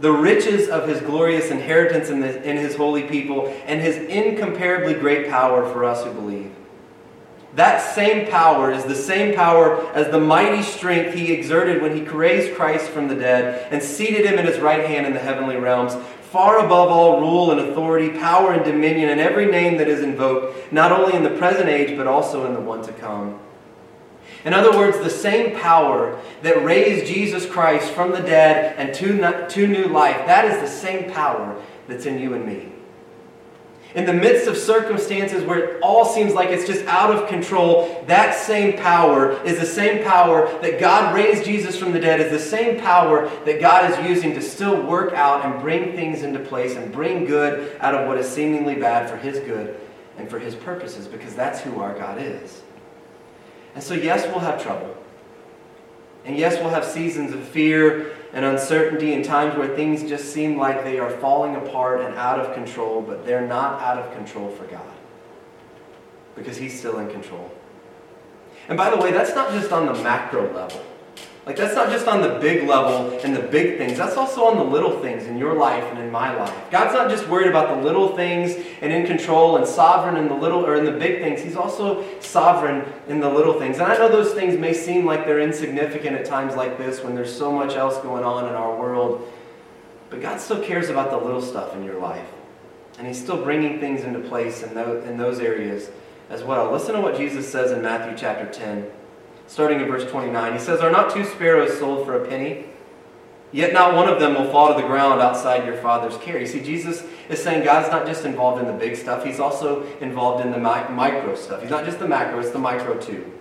the 0.00 0.12
riches 0.12 0.68
of 0.68 0.86
his 0.86 1.00
glorious 1.00 1.50
inheritance 1.50 2.10
in, 2.10 2.20
the, 2.20 2.42
in 2.46 2.58
his 2.58 2.76
holy 2.76 3.04
people, 3.04 3.46
and 3.64 3.80
his 3.80 3.96
incomparably 3.96 4.92
great 4.92 5.30
power 5.30 5.66
for 5.72 5.86
us 5.86 6.04
who 6.04 6.12
believe. 6.12 6.52
That 7.54 7.78
same 7.78 8.28
power 8.28 8.70
is 8.70 8.84
the 8.84 8.94
same 8.94 9.34
power 9.34 9.90
as 9.94 10.10
the 10.10 10.20
mighty 10.20 10.62
strength 10.62 11.14
he 11.14 11.32
exerted 11.32 11.80
when 11.80 11.96
he 11.96 12.02
raised 12.02 12.54
Christ 12.54 12.90
from 12.90 13.08
the 13.08 13.14
dead 13.14 13.66
and 13.72 13.82
seated 13.82 14.26
him 14.26 14.38
at 14.38 14.44
his 14.44 14.58
right 14.58 14.84
hand 14.84 15.06
in 15.06 15.14
the 15.14 15.18
heavenly 15.18 15.56
realms, 15.56 15.94
far 16.36 16.58
above 16.58 16.90
all 16.90 17.18
rule 17.18 17.50
and 17.50 17.60
authority, 17.60 18.10
power 18.10 18.52
and 18.52 18.62
dominion, 18.62 19.08
and 19.08 19.18
every 19.18 19.46
name 19.46 19.78
that 19.78 19.88
is 19.88 20.02
invoked, 20.02 20.70
not 20.70 20.92
only 20.92 21.16
in 21.16 21.22
the 21.22 21.30
present 21.30 21.66
age, 21.66 21.96
but 21.96 22.06
also 22.06 22.44
in 22.44 22.52
the 22.52 22.60
one 22.60 22.82
to 22.82 22.92
come. 22.92 23.40
In 24.44 24.52
other 24.52 24.76
words, 24.76 24.98
the 24.98 25.08
same 25.08 25.58
power 25.58 26.20
that 26.42 26.62
raised 26.62 27.06
Jesus 27.06 27.46
Christ 27.46 27.90
from 27.90 28.12
the 28.12 28.20
dead 28.20 28.76
and 28.76 28.94
to, 28.96 29.48
to 29.48 29.66
new 29.66 29.86
life, 29.86 30.26
that 30.26 30.44
is 30.44 30.60
the 30.60 30.68
same 30.68 31.10
power 31.10 31.58
that's 31.88 32.04
in 32.04 32.18
you 32.18 32.34
and 32.34 32.44
me. 32.44 32.70
In 33.96 34.04
the 34.04 34.12
midst 34.12 34.46
of 34.46 34.58
circumstances 34.58 35.42
where 35.42 35.58
it 35.58 35.80
all 35.80 36.04
seems 36.04 36.34
like 36.34 36.50
it's 36.50 36.66
just 36.66 36.84
out 36.84 37.10
of 37.10 37.30
control, 37.30 38.04
that 38.06 38.34
same 38.34 38.76
power 38.76 39.32
is 39.42 39.58
the 39.58 39.64
same 39.64 40.04
power 40.04 40.46
that 40.60 40.78
God 40.78 41.14
raised 41.14 41.46
Jesus 41.46 41.78
from 41.78 41.92
the 41.92 41.98
dead, 41.98 42.20
is 42.20 42.30
the 42.30 42.38
same 42.38 42.78
power 42.78 43.30
that 43.46 43.58
God 43.58 43.90
is 43.90 44.06
using 44.06 44.34
to 44.34 44.42
still 44.42 44.82
work 44.82 45.14
out 45.14 45.46
and 45.46 45.62
bring 45.62 45.96
things 45.96 46.22
into 46.22 46.38
place 46.38 46.76
and 46.76 46.92
bring 46.92 47.24
good 47.24 47.74
out 47.80 47.94
of 47.94 48.06
what 48.06 48.18
is 48.18 48.28
seemingly 48.28 48.74
bad 48.74 49.08
for 49.08 49.16
His 49.16 49.38
good 49.38 49.80
and 50.18 50.28
for 50.28 50.38
His 50.38 50.54
purposes, 50.54 51.08
because 51.08 51.34
that's 51.34 51.62
who 51.62 51.80
our 51.80 51.98
God 51.98 52.20
is. 52.20 52.60
And 53.74 53.82
so, 53.82 53.94
yes, 53.94 54.26
we'll 54.26 54.40
have 54.40 54.62
trouble. 54.62 54.94
And 56.26 56.36
yes, 56.36 56.60
we'll 56.60 56.68
have 56.68 56.84
seasons 56.84 57.32
of 57.32 57.42
fear 57.42 58.15
and 58.32 58.44
uncertainty 58.44 59.14
and 59.14 59.24
times 59.24 59.56
where 59.56 59.74
things 59.74 60.08
just 60.08 60.32
seem 60.32 60.58
like 60.58 60.84
they 60.84 60.98
are 60.98 61.10
falling 61.10 61.56
apart 61.56 62.00
and 62.00 62.14
out 62.16 62.38
of 62.38 62.54
control, 62.54 63.00
but 63.00 63.24
they're 63.24 63.46
not 63.46 63.80
out 63.80 63.98
of 63.98 64.12
control 64.14 64.50
for 64.50 64.64
God. 64.64 64.92
Because 66.34 66.56
He's 66.56 66.78
still 66.78 66.98
in 66.98 67.10
control. 67.10 67.50
And 68.68 68.76
by 68.76 68.90
the 68.90 68.96
way, 68.96 69.12
that's 69.12 69.34
not 69.34 69.52
just 69.52 69.72
on 69.72 69.86
the 69.86 69.94
macro 70.02 70.52
level. 70.52 70.84
Like, 71.46 71.54
that's 71.54 71.76
not 71.76 71.90
just 71.90 72.08
on 72.08 72.22
the 72.22 72.40
big 72.40 72.68
level 72.68 73.16
and 73.20 73.34
the 73.34 73.40
big 73.40 73.78
things. 73.78 73.96
That's 73.96 74.16
also 74.16 74.46
on 74.46 74.56
the 74.56 74.64
little 74.64 75.00
things 75.00 75.26
in 75.26 75.38
your 75.38 75.54
life 75.54 75.84
and 75.84 75.98
in 76.00 76.10
my 76.10 76.34
life. 76.34 76.52
God's 76.72 76.92
not 76.92 77.08
just 77.08 77.28
worried 77.28 77.46
about 77.46 77.68
the 77.68 77.84
little 77.84 78.16
things 78.16 78.56
and 78.82 78.92
in 78.92 79.06
control 79.06 79.56
and 79.56 79.64
sovereign 79.64 80.16
in 80.16 80.26
the 80.26 80.34
little 80.34 80.66
or 80.66 80.74
in 80.74 80.84
the 80.84 80.90
big 80.90 81.20
things. 81.20 81.40
He's 81.40 81.54
also 81.54 82.04
sovereign 82.18 82.84
in 83.06 83.20
the 83.20 83.30
little 83.30 83.60
things. 83.60 83.78
And 83.78 83.86
I 83.86 83.96
know 83.96 84.08
those 84.08 84.32
things 84.34 84.58
may 84.58 84.74
seem 84.74 85.06
like 85.06 85.24
they're 85.24 85.38
insignificant 85.38 86.16
at 86.16 86.24
times 86.24 86.56
like 86.56 86.78
this 86.78 87.04
when 87.04 87.14
there's 87.14 87.34
so 87.34 87.52
much 87.52 87.76
else 87.76 87.96
going 87.98 88.24
on 88.24 88.48
in 88.48 88.54
our 88.54 88.76
world. 88.76 89.32
But 90.10 90.20
God 90.20 90.40
still 90.40 90.60
cares 90.60 90.88
about 90.88 91.10
the 91.10 91.16
little 91.16 91.42
stuff 91.42 91.76
in 91.76 91.84
your 91.84 92.00
life. 92.00 92.26
And 92.98 93.06
He's 93.06 93.22
still 93.22 93.40
bringing 93.40 93.78
things 93.78 94.02
into 94.02 94.18
place 94.18 94.64
in 94.64 94.74
those, 94.74 95.06
in 95.06 95.16
those 95.16 95.38
areas 95.38 95.90
as 96.28 96.42
well. 96.42 96.72
Listen 96.72 96.96
to 96.96 97.00
what 97.00 97.16
Jesus 97.16 97.48
says 97.48 97.70
in 97.70 97.82
Matthew 97.82 98.16
chapter 98.18 98.50
10 98.52 98.90
starting 99.46 99.80
in 99.80 99.86
verse 99.86 100.08
29. 100.10 100.52
He 100.52 100.58
says, 100.58 100.80
Are 100.80 100.90
not 100.90 101.12
two 101.12 101.24
sparrows 101.24 101.78
sold 101.78 102.06
for 102.06 102.22
a 102.22 102.26
penny? 102.28 102.66
Yet 103.52 103.72
not 103.72 103.94
one 103.94 104.08
of 104.08 104.20
them 104.20 104.34
will 104.34 104.50
fall 104.50 104.74
to 104.74 104.80
the 104.80 104.86
ground 104.86 105.20
outside 105.20 105.64
your 105.64 105.76
Father's 105.76 106.16
care. 106.18 106.38
You 106.38 106.46
see, 106.46 106.60
Jesus 106.60 107.04
is 107.28 107.42
saying 107.42 107.64
God's 107.64 107.90
not 107.90 108.06
just 108.06 108.24
involved 108.24 108.60
in 108.60 108.66
the 108.66 108.72
big 108.72 108.96
stuff, 108.96 109.24
He's 109.24 109.40
also 109.40 109.84
involved 110.00 110.44
in 110.44 110.50
the 110.50 110.58
mi- 110.58 110.94
micro 110.94 111.34
stuff. 111.34 111.62
He's 111.62 111.70
not 111.70 111.84
just 111.84 111.98
the 111.98 112.08
macro, 112.08 112.40
it's 112.40 112.50
the 112.50 112.58
micro 112.58 112.98
too. 112.98 113.32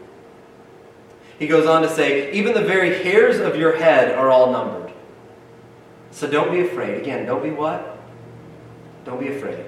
He 1.37 1.47
goes 1.47 1.65
on 1.65 1.81
to 1.81 1.89
say, 1.89 2.31
Even 2.31 2.53
the 2.53 2.61
very 2.63 3.03
hairs 3.03 3.39
of 3.39 3.55
your 3.55 3.75
head 3.77 4.15
are 4.15 4.29
all 4.29 4.51
numbered. 4.51 4.93
So 6.11 6.29
don't 6.29 6.51
be 6.51 6.61
afraid. 6.61 7.01
Again, 7.01 7.25
don't 7.25 7.43
be 7.43 7.51
what? 7.51 7.99
Don't 9.03 9.19
be 9.19 9.27
afraid. 9.27 9.65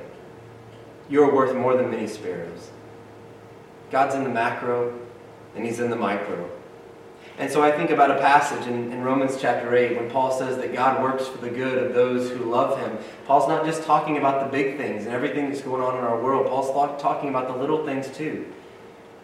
You 1.09 1.23
are 1.23 1.33
worth 1.33 1.53
more 1.55 1.75
than 1.75 1.91
many 1.91 2.07
sparrows. 2.07 2.71
God's 3.91 4.15
in 4.15 4.23
the 4.23 4.29
macro, 4.29 4.97
and 5.55 5.65
he's 5.65 5.79
in 5.79 5.89
the 5.89 5.95
micro. 5.95 6.49
And 7.39 7.51
so 7.51 7.61
I 7.61 7.71
think 7.71 7.91
about 7.91 8.09
a 8.09 8.19
passage 8.19 8.65
in, 8.65 8.91
in, 8.91 9.03
Romans 9.03 9.37
chapter 9.39 9.75
8 9.75 9.95
when 9.95 10.09
Paul 10.09 10.31
says 10.31 10.57
that 10.57 10.73
God 10.73 11.03
works 11.03 11.27
for 11.27 11.37
the 11.37 11.51
good 11.51 11.77
of 11.77 11.93
those 11.93 12.31
who 12.31 12.45
love 12.45 12.79
him. 12.79 12.97
Paul's 13.25 13.47
not 13.47 13.63
just 13.63 13.83
talking 13.83 14.17
about 14.17 14.43
the 14.43 14.51
big 14.51 14.77
things 14.77 15.05
and 15.05 15.13
everything 15.13 15.49
that's 15.49 15.61
going 15.61 15.83
on 15.83 15.95
in 15.97 16.03
our 16.03 16.19
world, 16.19 16.47
Paul's 16.47 16.71
talking 16.99 17.29
about 17.29 17.47
the 17.47 17.55
little 17.55 17.85
things 17.85 18.07
too. 18.09 18.51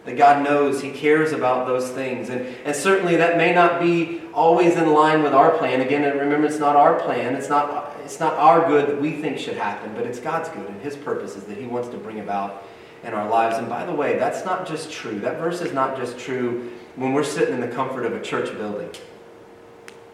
That 0.04 0.16
God 0.16 0.44
knows 0.44 0.80
He 0.82 0.92
cares 0.92 1.32
about 1.32 1.66
those 1.66 1.90
things. 1.90 2.28
And, 2.28 2.42
and 2.64 2.76
certainly 2.76 3.16
that 3.16 3.36
may 3.36 3.52
not 3.52 3.80
be 3.80 4.22
always 4.32 4.76
in 4.76 4.92
line 4.92 5.22
with 5.22 5.32
our 5.32 5.56
plan. 5.56 5.80
Again, 5.80 6.02
remember, 6.02 6.46
it's 6.46 6.58
not 6.58 6.76
our 6.76 7.00
plan. 7.00 7.34
It's 7.34 7.48
not, 7.48 7.96
it's 8.04 8.20
not 8.20 8.34
our 8.34 8.68
good 8.68 8.86
that 8.90 9.00
we 9.00 9.12
think 9.12 9.38
should 9.38 9.56
happen, 9.56 9.94
but 9.94 10.04
it's 10.06 10.20
God's 10.20 10.50
good 10.50 10.68
and 10.68 10.80
His 10.82 10.94
purposes 10.94 11.44
that 11.44 11.56
He 11.56 11.66
wants 11.66 11.88
to 11.88 11.96
bring 11.96 12.20
about 12.20 12.64
in 13.04 13.14
our 13.14 13.28
lives. 13.28 13.56
And 13.56 13.68
by 13.68 13.84
the 13.84 13.94
way, 13.94 14.18
that's 14.18 14.44
not 14.44 14.66
just 14.66 14.90
true. 14.90 15.20
That 15.20 15.38
verse 15.38 15.60
is 15.60 15.72
not 15.72 15.96
just 15.96 16.18
true 16.18 16.72
when 16.96 17.12
we're 17.12 17.24
sitting 17.24 17.54
in 17.54 17.60
the 17.60 17.68
comfort 17.68 18.06
of 18.06 18.14
a 18.14 18.20
church 18.20 18.56
building. 18.56 18.90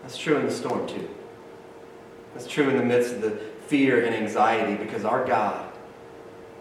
That's 0.03 0.17
true 0.17 0.37
in 0.37 0.47
the 0.47 0.53
storm, 0.53 0.87
too. 0.87 1.09
That's 2.35 2.47
true 2.47 2.69
in 2.69 2.77
the 2.77 2.85
midst 2.85 3.15
of 3.15 3.23
the 3.23 3.31
fear 3.67 4.05
and 4.05 4.15
anxiety 4.15 4.83
because 4.83 5.05
our 5.05 5.25
God 5.25 5.71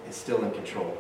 is 0.07 0.15
still 0.15 0.43
in 0.43 0.51
control. 0.51 0.97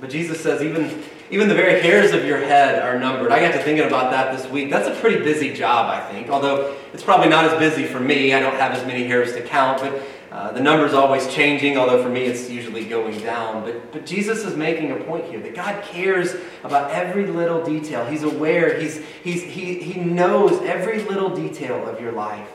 But 0.00 0.10
Jesus 0.10 0.40
says, 0.40 0.62
even, 0.62 1.02
even 1.30 1.48
the 1.48 1.54
very 1.54 1.80
hairs 1.80 2.12
of 2.12 2.24
your 2.24 2.38
head 2.38 2.82
are 2.82 2.98
numbered. 2.98 3.30
I 3.30 3.38
got 3.38 3.52
to 3.52 3.62
thinking 3.62 3.86
about 3.86 4.10
that 4.10 4.36
this 4.36 4.50
week. 4.50 4.68
That's 4.68 4.88
a 4.88 5.00
pretty 5.00 5.22
busy 5.22 5.54
job, 5.54 5.86
I 5.90 6.12
think. 6.12 6.28
Although 6.28 6.74
it's 6.92 7.04
probably 7.04 7.28
not 7.28 7.44
as 7.44 7.56
busy 7.58 7.84
for 7.84 8.00
me. 8.00 8.34
I 8.34 8.40
don't 8.40 8.56
have 8.56 8.72
as 8.72 8.84
many 8.84 9.04
hairs 9.04 9.32
to 9.34 9.42
count. 9.42 9.80
But 9.80 10.02
uh, 10.32 10.50
the 10.50 10.60
number's 10.60 10.94
always 10.94 11.26
changing, 11.28 11.76
although 11.76 12.02
for 12.02 12.08
me 12.08 12.22
it's 12.22 12.48
usually 12.48 12.86
going 12.86 13.18
down. 13.20 13.62
But, 13.64 13.92
but 13.92 14.06
Jesus 14.06 14.46
is 14.46 14.56
making 14.56 14.90
a 14.90 14.96
point 14.96 15.26
here 15.26 15.38
that 15.40 15.54
God 15.54 15.82
cares 15.84 16.34
about 16.64 16.90
every 16.90 17.26
little 17.26 17.62
detail. 17.62 18.06
He's 18.06 18.22
aware, 18.22 18.80
he's, 18.80 19.04
he's, 19.22 19.42
he, 19.42 19.74
he 19.74 20.00
knows 20.00 20.62
every 20.62 21.02
little 21.04 21.28
detail 21.28 21.86
of 21.86 22.00
your 22.00 22.12
life. 22.12 22.48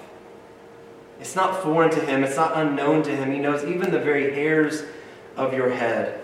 It's 1.19 1.35
not 1.35 1.61
foreign 1.61 1.91
to 1.91 2.03
him, 2.03 2.23
it's 2.23 2.35
not 2.35 2.57
unknown 2.57 3.03
to 3.03 3.15
him. 3.15 3.31
He 3.31 3.37
knows 3.37 3.63
even 3.63 3.91
the 3.91 3.99
very 3.99 4.33
hairs 4.33 4.81
of 5.35 5.53
your 5.53 5.69
head. 5.69 6.23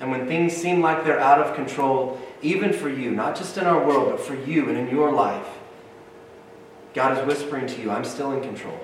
And 0.00 0.10
when 0.10 0.26
things 0.26 0.54
seem 0.54 0.80
like 0.80 1.04
they're 1.04 1.20
out 1.20 1.38
of 1.38 1.54
control, 1.54 2.18
even 2.40 2.72
for 2.72 2.88
you, 2.88 3.10
not 3.10 3.36
just 3.36 3.58
in 3.58 3.66
our 3.66 3.86
world, 3.86 4.12
but 4.12 4.20
for 4.20 4.34
you 4.34 4.70
and 4.70 4.78
in 4.78 4.88
your 4.88 5.12
life, 5.12 5.46
God 6.94 7.18
is 7.18 7.26
whispering 7.26 7.66
to 7.66 7.82
you, 7.82 7.90
I'm 7.90 8.04
still 8.04 8.32
in 8.32 8.42
control. 8.42 8.80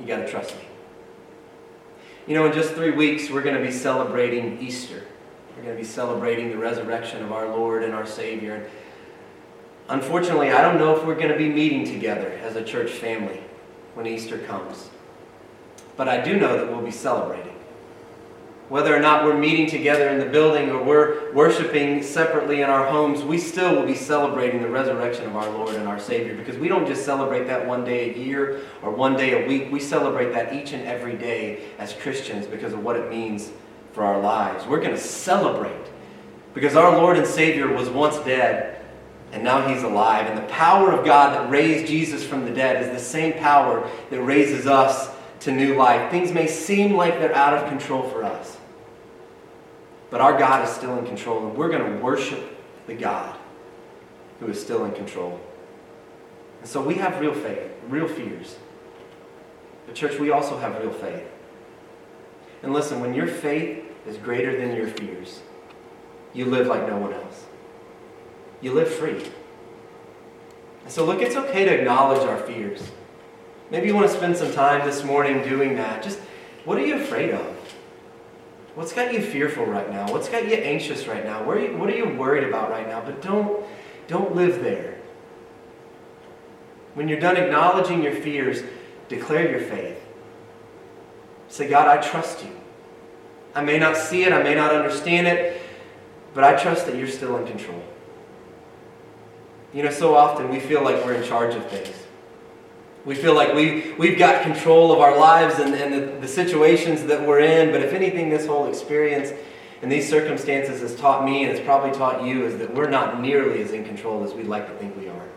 You 0.00 0.06
got 0.06 0.18
to 0.18 0.28
trust 0.28 0.54
me. 0.56 0.62
You 2.26 2.34
know, 2.34 2.46
in 2.46 2.52
just 2.52 2.72
three 2.72 2.90
weeks, 2.90 3.30
we're 3.30 3.42
going 3.42 3.56
to 3.56 3.62
be 3.62 3.70
celebrating 3.70 4.60
Easter. 4.60 5.04
We're 5.56 5.62
going 5.62 5.76
to 5.76 5.80
be 5.80 5.86
celebrating 5.86 6.50
the 6.50 6.58
resurrection 6.58 7.22
of 7.22 7.32
our 7.32 7.48
Lord 7.48 7.84
and 7.84 7.94
our 7.94 8.06
Savior. 8.06 8.54
And 8.54 8.66
unfortunately, 9.88 10.50
I 10.50 10.60
don't 10.60 10.78
know 10.78 10.96
if 10.96 11.04
we're 11.04 11.14
going 11.14 11.28
to 11.28 11.38
be 11.38 11.48
meeting 11.48 11.84
together 11.84 12.32
as 12.42 12.56
a 12.56 12.64
church 12.64 12.90
family 12.90 13.40
when 13.94 14.06
Easter 14.06 14.38
comes. 14.38 14.90
But 15.96 16.08
I 16.08 16.20
do 16.20 16.38
know 16.38 16.56
that 16.56 16.68
we'll 16.70 16.84
be 16.84 16.90
celebrating. 16.90 17.45
Whether 18.68 18.96
or 18.96 18.98
not 18.98 19.24
we're 19.24 19.38
meeting 19.38 19.68
together 19.68 20.08
in 20.08 20.18
the 20.18 20.26
building 20.26 20.70
or 20.70 20.82
we're 20.82 21.32
worshiping 21.32 22.02
separately 22.02 22.62
in 22.62 22.68
our 22.68 22.86
homes, 22.86 23.22
we 23.22 23.38
still 23.38 23.76
will 23.76 23.86
be 23.86 23.94
celebrating 23.94 24.60
the 24.60 24.68
resurrection 24.68 25.24
of 25.24 25.36
our 25.36 25.48
Lord 25.50 25.76
and 25.76 25.86
our 25.86 26.00
Savior 26.00 26.34
because 26.34 26.58
we 26.58 26.66
don't 26.66 26.86
just 26.86 27.04
celebrate 27.04 27.44
that 27.46 27.64
one 27.64 27.84
day 27.84 28.12
a 28.12 28.18
year 28.18 28.62
or 28.82 28.90
one 28.90 29.16
day 29.16 29.44
a 29.44 29.46
week. 29.46 29.70
We 29.70 29.78
celebrate 29.78 30.32
that 30.32 30.52
each 30.52 30.72
and 30.72 30.84
every 30.84 31.16
day 31.16 31.62
as 31.78 31.92
Christians 31.92 32.46
because 32.46 32.72
of 32.72 32.82
what 32.82 32.96
it 32.96 33.08
means 33.08 33.52
for 33.92 34.02
our 34.02 34.20
lives. 34.20 34.66
We're 34.66 34.80
going 34.80 34.96
to 34.96 35.00
celebrate 35.00 35.86
because 36.52 36.74
our 36.74 36.90
Lord 36.90 37.16
and 37.16 37.26
Savior 37.26 37.72
was 37.72 37.88
once 37.88 38.18
dead 38.18 38.76
and 39.32 39.44
now 39.44 39.66
he's 39.68 39.82
alive. 39.82 40.26
And 40.26 40.36
the 40.36 40.52
power 40.52 40.92
of 40.92 41.04
God 41.04 41.34
that 41.34 41.50
raised 41.50 41.86
Jesus 41.86 42.26
from 42.26 42.44
the 42.44 42.52
dead 42.52 42.82
is 42.82 42.90
the 42.90 42.98
same 42.98 43.34
power 43.34 43.88
that 44.10 44.22
raises 44.22 44.66
us 44.66 45.10
to 45.40 45.52
new 45.52 45.76
life. 45.76 46.10
Things 46.10 46.32
may 46.32 46.46
seem 46.46 46.94
like 46.94 47.18
they're 47.18 47.34
out 47.34 47.54
of 47.54 47.68
control 47.68 48.02
for 48.08 48.24
us, 48.24 48.55
but 50.10 50.20
our 50.20 50.38
God 50.38 50.66
is 50.66 50.74
still 50.74 50.98
in 50.98 51.06
control, 51.06 51.46
and 51.46 51.56
we're 51.56 51.68
going 51.68 51.92
to 51.92 51.98
worship 52.02 52.40
the 52.86 52.94
God 52.94 53.36
who 54.40 54.46
is 54.48 54.60
still 54.60 54.84
in 54.84 54.92
control. 54.92 55.40
And 56.60 56.68
so 56.68 56.80
we 56.80 56.94
have 56.94 57.20
real 57.20 57.34
faith, 57.34 57.70
real 57.88 58.08
fears. 58.08 58.56
But, 59.86 59.94
church, 59.94 60.18
we 60.18 60.30
also 60.30 60.58
have 60.58 60.78
real 60.80 60.92
faith. 60.92 61.24
And 62.62 62.72
listen, 62.72 63.00
when 63.00 63.14
your 63.14 63.26
faith 63.26 63.84
is 64.06 64.16
greater 64.18 64.56
than 64.56 64.74
your 64.74 64.88
fears, 64.88 65.40
you 66.34 66.44
live 66.44 66.66
like 66.66 66.86
no 66.86 66.98
one 66.98 67.12
else. 67.12 67.46
You 68.60 68.72
live 68.72 68.88
free. 68.88 69.24
And 70.82 70.92
so, 70.92 71.04
look, 71.04 71.20
it's 71.20 71.36
okay 71.36 71.64
to 71.64 71.78
acknowledge 71.78 72.26
our 72.26 72.38
fears. 72.38 72.90
Maybe 73.70 73.88
you 73.88 73.94
want 73.94 74.08
to 74.08 74.16
spend 74.16 74.36
some 74.36 74.52
time 74.52 74.86
this 74.86 75.02
morning 75.02 75.42
doing 75.42 75.76
that. 75.76 76.02
Just 76.02 76.18
what 76.64 76.78
are 76.78 76.86
you 76.86 76.96
afraid 76.96 77.30
of? 77.32 77.55
What's 78.76 78.92
got 78.92 79.14
you 79.14 79.22
fearful 79.22 79.64
right 79.64 79.90
now? 79.90 80.12
What's 80.12 80.28
got 80.28 80.46
you 80.46 80.52
anxious 80.52 81.06
right 81.06 81.24
now? 81.24 81.48
Are 81.50 81.58
you, 81.58 81.74
what 81.78 81.88
are 81.88 81.96
you 81.96 82.10
worried 82.10 82.44
about 82.44 82.70
right 82.70 82.86
now? 82.86 83.00
But 83.00 83.22
don't, 83.22 83.64
don't 84.06 84.36
live 84.36 84.62
there. 84.62 84.98
When 86.92 87.08
you're 87.08 87.18
done 87.18 87.38
acknowledging 87.38 88.02
your 88.02 88.12
fears, 88.12 88.62
declare 89.08 89.50
your 89.50 89.60
faith. 89.60 89.98
Say, 91.48 91.70
God, 91.70 91.88
I 91.88 92.02
trust 92.06 92.44
you. 92.44 92.50
I 93.54 93.64
may 93.64 93.78
not 93.78 93.96
see 93.96 94.24
it, 94.24 94.32
I 94.34 94.42
may 94.42 94.54
not 94.54 94.74
understand 94.74 95.26
it, 95.26 95.62
but 96.34 96.44
I 96.44 96.54
trust 96.54 96.84
that 96.84 96.96
you're 96.96 97.08
still 97.08 97.38
in 97.38 97.46
control. 97.46 97.82
You 99.72 99.84
know, 99.84 99.90
so 99.90 100.14
often 100.14 100.50
we 100.50 100.60
feel 100.60 100.84
like 100.84 101.02
we're 101.02 101.14
in 101.14 101.24
charge 101.26 101.54
of 101.54 101.66
things. 101.68 102.05
We 103.06 103.14
feel 103.14 103.34
like 103.34 103.54
we, 103.54 103.92
we've 103.92 104.18
got 104.18 104.42
control 104.42 104.92
of 104.92 104.98
our 104.98 105.16
lives 105.16 105.60
and, 105.60 105.72
and 105.74 105.94
the, 105.94 106.20
the 106.20 106.28
situations 106.28 107.04
that 107.04 107.26
we're 107.26 107.38
in. 107.38 107.70
But 107.70 107.82
if 107.82 107.92
anything, 107.92 108.28
this 108.28 108.46
whole 108.46 108.66
experience 108.66 109.32
and 109.80 109.92
these 109.92 110.08
circumstances 110.08 110.80
has 110.80 110.96
taught 110.96 111.24
me, 111.24 111.44
and 111.44 111.52
it's 111.52 111.64
probably 111.64 111.96
taught 111.96 112.24
you, 112.24 112.44
is 112.44 112.58
that 112.58 112.74
we're 112.74 112.90
not 112.90 113.20
nearly 113.20 113.62
as 113.62 113.70
in 113.70 113.84
control 113.84 114.24
as 114.24 114.34
we'd 114.34 114.48
like 114.48 114.66
to 114.66 114.74
think 114.78 114.96
we 114.96 115.08
are. 115.08 115.28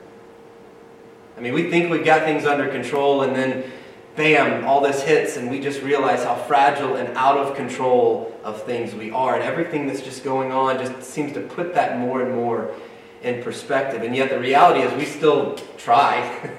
I 1.37 1.41
mean, 1.41 1.53
we 1.53 1.69
think 1.69 1.91
we've 1.91 2.03
got 2.03 2.23
things 2.23 2.45
under 2.45 2.67
control, 2.69 3.21
and 3.21 3.35
then 3.35 3.69
bam, 4.15 4.65
all 4.65 4.81
this 4.81 5.03
hits, 5.03 5.37
and 5.37 5.51
we 5.51 5.59
just 5.59 5.81
realize 5.81 6.23
how 6.23 6.35
fragile 6.35 6.95
and 6.95 7.15
out 7.15 7.37
of 7.37 7.55
control 7.55 8.35
of 8.43 8.63
things 8.63 8.95
we 8.95 9.11
are. 9.11 9.35
And 9.35 9.43
everything 9.43 9.85
that's 9.85 10.01
just 10.01 10.23
going 10.23 10.51
on 10.51 10.79
just 10.79 11.03
seems 11.03 11.33
to 11.33 11.41
put 11.41 11.75
that 11.75 11.99
more 11.99 12.23
and 12.23 12.33
more 12.33 12.73
in 13.21 13.43
perspective. 13.43 14.01
And 14.01 14.15
yet, 14.15 14.29
the 14.29 14.39
reality 14.39 14.79
is, 14.79 14.91
we 14.93 15.05
still 15.05 15.55
try. 15.77 16.49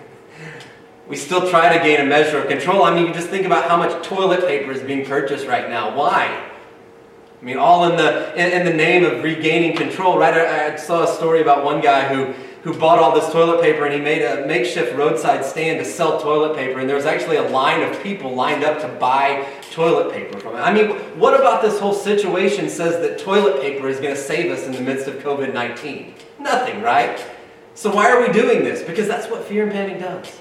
We 1.10 1.16
still 1.16 1.50
try 1.50 1.76
to 1.76 1.82
gain 1.82 2.00
a 2.00 2.04
measure 2.04 2.38
of 2.38 2.48
control. 2.48 2.84
I 2.84 2.94
mean, 2.94 3.06
you 3.08 3.12
just 3.12 3.30
think 3.30 3.44
about 3.44 3.68
how 3.68 3.76
much 3.76 4.06
toilet 4.06 4.46
paper 4.46 4.70
is 4.70 4.80
being 4.80 5.04
purchased 5.04 5.44
right 5.44 5.68
now. 5.68 5.96
Why? 5.96 6.26
I 6.26 7.44
mean, 7.44 7.56
all 7.56 7.90
in 7.90 7.96
the 7.96 8.32
in, 8.40 8.60
in 8.60 8.64
the 8.64 8.72
name 8.72 9.04
of 9.04 9.24
regaining 9.24 9.76
control, 9.76 10.16
right? 10.16 10.32
I, 10.32 10.74
I, 10.74 10.76
saw 10.76 11.02
a 11.02 11.12
story 11.12 11.42
about 11.42 11.64
one 11.64 11.80
guy 11.80 12.06
who 12.06 12.32
who 12.62 12.78
bought 12.78 13.00
all 13.00 13.12
this 13.12 13.28
toilet 13.32 13.60
paper 13.60 13.86
and 13.86 13.92
he 13.92 14.00
made 14.00 14.22
a 14.22 14.46
makeshift 14.46 14.94
roadside 14.94 15.44
stand 15.44 15.80
to 15.80 15.84
sell 15.84 16.20
toilet 16.20 16.54
paper, 16.54 16.78
and 16.78 16.88
there 16.88 16.96
was 16.96 17.06
actually 17.06 17.38
a 17.38 17.48
line 17.48 17.82
of 17.82 18.00
people 18.04 18.32
lined 18.32 18.62
up 18.62 18.80
to 18.80 18.86
buy 19.00 19.44
toilet 19.72 20.12
paper 20.12 20.38
from 20.38 20.54
it. 20.54 20.60
I 20.60 20.72
mean, 20.72 20.90
what 21.18 21.34
about 21.34 21.60
this 21.60 21.80
whole 21.80 21.94
situation 21.94 22.70
says 22.70 23.00
that 23.00 23.18
toilet 23.18 23.60
paper 23.60 23.88
is 23.88 23.98
going 23.98 24.14
to 24.14 24.20
save 24.20 24.52
us 24.52 24.64
in 24.64 24.70
the 24.70 24.80
midst 24.80 25.08
of 25.08 25.16
COVID 25.16 25.52
19? 25.52 26.14
Nothing, 26.38 26.82
right? 26.82 27.26
So 27.74 27.92
why 27.92 28.12
are 28.12 28.24
we 28.24 28.32
doing 28.32 28.62
this? 28.62 28.80
Because 28.82 29.08
that's 29.08 29.28
what 29.28 29.42
fear 29.42 29.64
and 29.64 29.72
panic 29.72 29.98
does. 29.98 30.40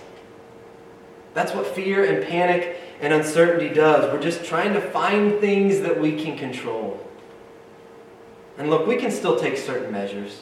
That's 1.33 1.53
what 1.53 1.67
fear 1.67 2.03
and 2.03 2.25
panic 2.25 2.79
and 3.01 3.13
uncertainty 3.13 3.73
does. 3.73 4.11
We're 4.11 4.21
just 4.21 4.43
trying 4.43 4.73
to 4.73 4.81
find 4.81 5.39
things 5.39 5.79
that 5.81 5.99
we 5.99 6.21
can 6.21 6.37
control. 6.37 7.05
And 8.57 8.69
look, 8.69 8.87
we 8.87 8.97
can 8.97 9.11
still 9.11 9.39
take 9.39 9.57
certain 9.57 9.91
measures. 9.91 10.41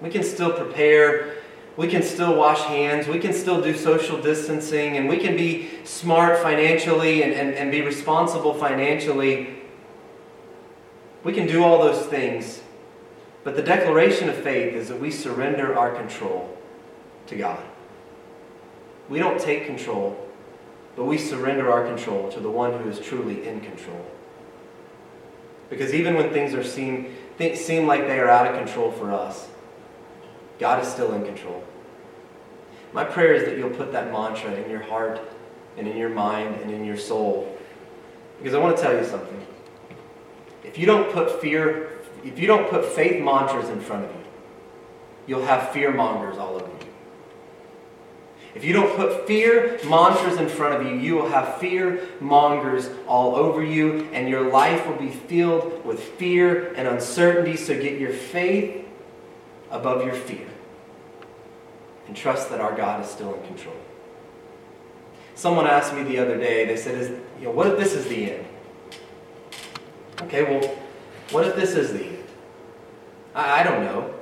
We 0.00 0.10
can 0.10 0.22
still 0.22 0.52
prepare. 0.52 1.36
We 1.76 1.88
can 1.88 2.02
still 2.02 2.36
wash 2.36 2.60
hands. 2.60 3.06
We 3.06 3.18
can 3.18 3.32
still 3.32 3.60
do 3.60 3.76
social 3.76 4.20
distancing. 4.20 4.96
And 4.96 5.08
we 5.08 5.18
can 5.18 5.36
be 5.36 5.70
smart 5.84 6.38
financially 6.38 7.22
and, 7.22 7.32
and, 7.32 7.54
and 7.54 7.70
be 7.70 7.82
responsible 7.82 8.54
financially. 8.54 9.62
We 11.24 11.32
can 11.32 11.46
do 11.46 11.62
all 11.62 11.78
those 11.78 12.06
things. 12.06 12.62
But 13.42 13.56
the 13.56 13.62
declaration 13.62 14.30
of 14.30 14.36
faith 14.36 14.74
is 14.74 14.88
that 14.88 14.98
we 14.98 15.10
surrender 15.10 15.76
our 15.76 15.94
control 15.94 16.56
to 17.26 17.36
God. 17.36 17.62
We 19.08 19.18
don't 19.18 19.40
take 19.40 19.66
control, 19.66 20.18
but 20.96 21.04
we 21.04 21.18
surrender 21.18 21.70
our 21.70 21.86
control 21.86 22.30
to 22.32 22.40
the 22.40 22.50
one 22.50 22.72
who 22.82 22.88
is 22.88 22.98
truly 23.00 23.46
in 23.46 23.60
control. 23.60 24.04
Because 25.70 25.92
even 25.92 26.14
when 26.14 26.30
things 26.30 26.54
are 26.54 26.64
seem, 26.64 27.14
th- 27.38 27.58
seem 27.58 27.86
like 27.86 28.06
they 28.06 28.18
are 28.18 28.28
out 28.28 28.46
of 28.46 28.56
control 28.56 28.90
for 28.90 29.12
us, 29.12 29.48
God 30.58 30.82
is 30.82 30.88
still 30.88 31.12
in 31.14 31.24
control. 31.24 31.64
My 32.92 33.04
prayer 33.04 33.34
is 33.34 33.44
that 33.44 33.58
you'll 33.58 33.70
put 33.70 33.92
that 33.92 34.12
mantra 34.12 34.52
in 34.52 34.70
your 34.70 34.82
heart 34.82 35.20
and 35.76 35.88
in 35.88 35.96
your 35.96 36.10
mind 36.10 36.60
and 36.62 36.70
in 36.70 36.84
your 36.84 36.96
soul. 36.96 37.58
Because 38.38 38.54
I 38.54 38.58
want 38.58 38.76
to 38.76 38.82
tell 38.82 38.94
you 38.96 39.04
something. 39.04 39.44
If 40.62 40.78
you 40.78 40.86
don't 40.86 41.12
put 41.12 41.40
fear, 41.40 41.98
if 42.24 42.38
you 42.38 42.46
don't 42.46 42.70
put 42.70 42.84
faith 42.84 43.22
mantras 43.22 43.68
in 43.68 43.80
front 43.80 44.04
of 44.04 44.10
you, 44.10 44.24
you'll 45.26 45.44
have 45.44 45.70
fear 45.70 45.92
mongers 45.92 46.38
all 46.38 46.54
over 46.54 46.66
you. 46.66 46.93
If 48.54 48.64
you 48.64 48.72
don't 48.72 48.94
put 48.96 49.26
fear 49.26 49.80
mantras 49.84 50.38
in 50.38 50.48
front 50.48 50.80
of 50.80 50.86
you, 50.86 50.98
you 50.98 51.14
will 51.16 51.28
have 51.28 51.56
fear 51.58 52.08
mongers 52.20 52.88
all 53.08 53.34
over 53.34 53.64
you, 53.64 54.08
and 54.12 54.28
your 54.28 54.48
life 54.50 54.86
will 54.86 54.96
be 54.96 55.10
filled 55.10 55.84
with 55.84 56.00
fear 56.00 56.72
and 56.74 56.86
uncertainty. 56.86 57.56
So 57.56 57.74
get 57.74 57.98
your 57.98 58.12
faith 58.12 58.86
above 59.70 60.04
your 60.04 60.14
fear 60.14 60.46
and 62.06 62.16
trust 62.16 62.50
that 62.50 62.60
our 62.60 62.76
God 62.76 63.04
is 63.04 63.10
still 63.10 63.34
in 63.34 63.44
control. 63.46 63.76
Someone 65.34 65.66
asked 65.66 65.92
me 65.94 66.04
the 66.04 66.18
other 66.18 66.38
day, 66.38 66.64
they 66.64 66.76
said, 66.76 66.96
is, 66.96 67.08
you 67.40 67.46
know, 67.46 67.50
what 67.50 67.66
if 67.66 67.76
this 67.76 67.92
is 67.92 68.06
the 68.06 68.32
end? 68.32 68.46
Okay, 70.22 70.44
well, 70.44 70.76
what 71.32 71.44
if 71.44 71.56
this 71.56 71.74
is 71.74 71.92
the 71.92 72.04
end? 72.04 72.24
I, 73.34 73.60
I 73.60 73.62
don't 73.64 73.84
know. 73.84 74.14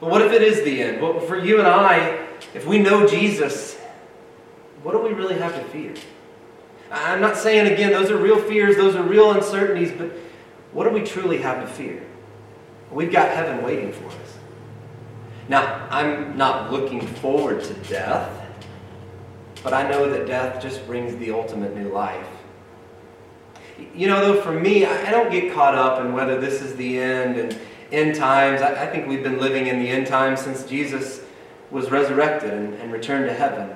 But 0.00 0.10
what 0.10 0.22
if 0.22 0.32
it 0.32 0.42
is 0.42 0.64
the 0.64 0.82
end? 0.82 1.00
Well, 1.00 1.20
for 1.20 1.38
you 1.38 1.58
and 1.60 1.68
I, 1.68 2.25
if 2.54 2.66
we 2.66 2.78
know 2.78 3.06
Jesus, 3.06 3.76
what 4.82 4.92
do 4.92 4.98
we 4.98 5.12
really 5.12 5.36
have 5.38 5.54
to 5.54 5.64
fear? 5.64 5.94
I'm 6.90 7.20
not 7.20 7.36
saying, 7.36 7.72
again, 7.72 7.92
those 7.92 8.10
are 8.10 8.16
real 8.16 8.40
fears, 8.40 8.76
those 8.76 8.94
are 8.94 9.02
real 9.02 9.32
uncertainties, 9.32 9.92
but 9.92 10.12
what 10.72 10.84
do 10.84 10.90
we 10.90 11.02
truly 11.02 11.38
have 11.38 11.60
to 11.60 11.66
fear? 11.66 12.02
We've 12.90 13.10
got 13.10 13.30
heaven 13.30 13.64
waiting 13.64 13.92
for 13.92 14.06
us. 14.06 14.38
Now, 15.48 15.86
I'm 15.90 16.36
not 16.36 16.72
looking 16.72 17.00
forward 17.00 17.62
to 17.64 17.74
death, 17.88 18.30
but 19.62 19.72
I 19.72 19.88
know 19.88 20.08
that 20.10 20.26
death 20.26 20.62
just 20.62 20.86
brings 20.86 21.16
the 21.16 21.32
ultimate 21.32 21.76
new 21.76 21.88
life. 21.88 22.26
You 23.94 24.06
know, 24.06 24.20
though, 24.20 24.40
for 24.40 24.52
me, 24.52 24.86
I 24.86 25.10
don't 25.10 25.30
get 25.30 25.52
caught 25.52 25.74
up 25.74 26.00
in 26.00 26.12
whether 26.12 26.40
this 26.40 26.62
is 26.62 26.76
the 26.76 26.98
end 26.98 27.36
and 27.36 27.58
end 27.92 28.14
times. 28.14 28.62
I, 28.62 28.86
think 28.86 29.06
we've 29.06 29.22
been 29.22 29.38
living 29.38 29.66
in 29.66 29.78
the 29.78 29.88
end 29.88 30.06
times 30.06 30.40
since 30.40 30.64
Jesus 30.64 31.20
was 31.70 31.90
resurrected 31.90 32.52
and, 32.52 32.74
and 32.74 32.92
returned 32.92 33.26
to 33.26 33.34
heaven. 33.34 33.70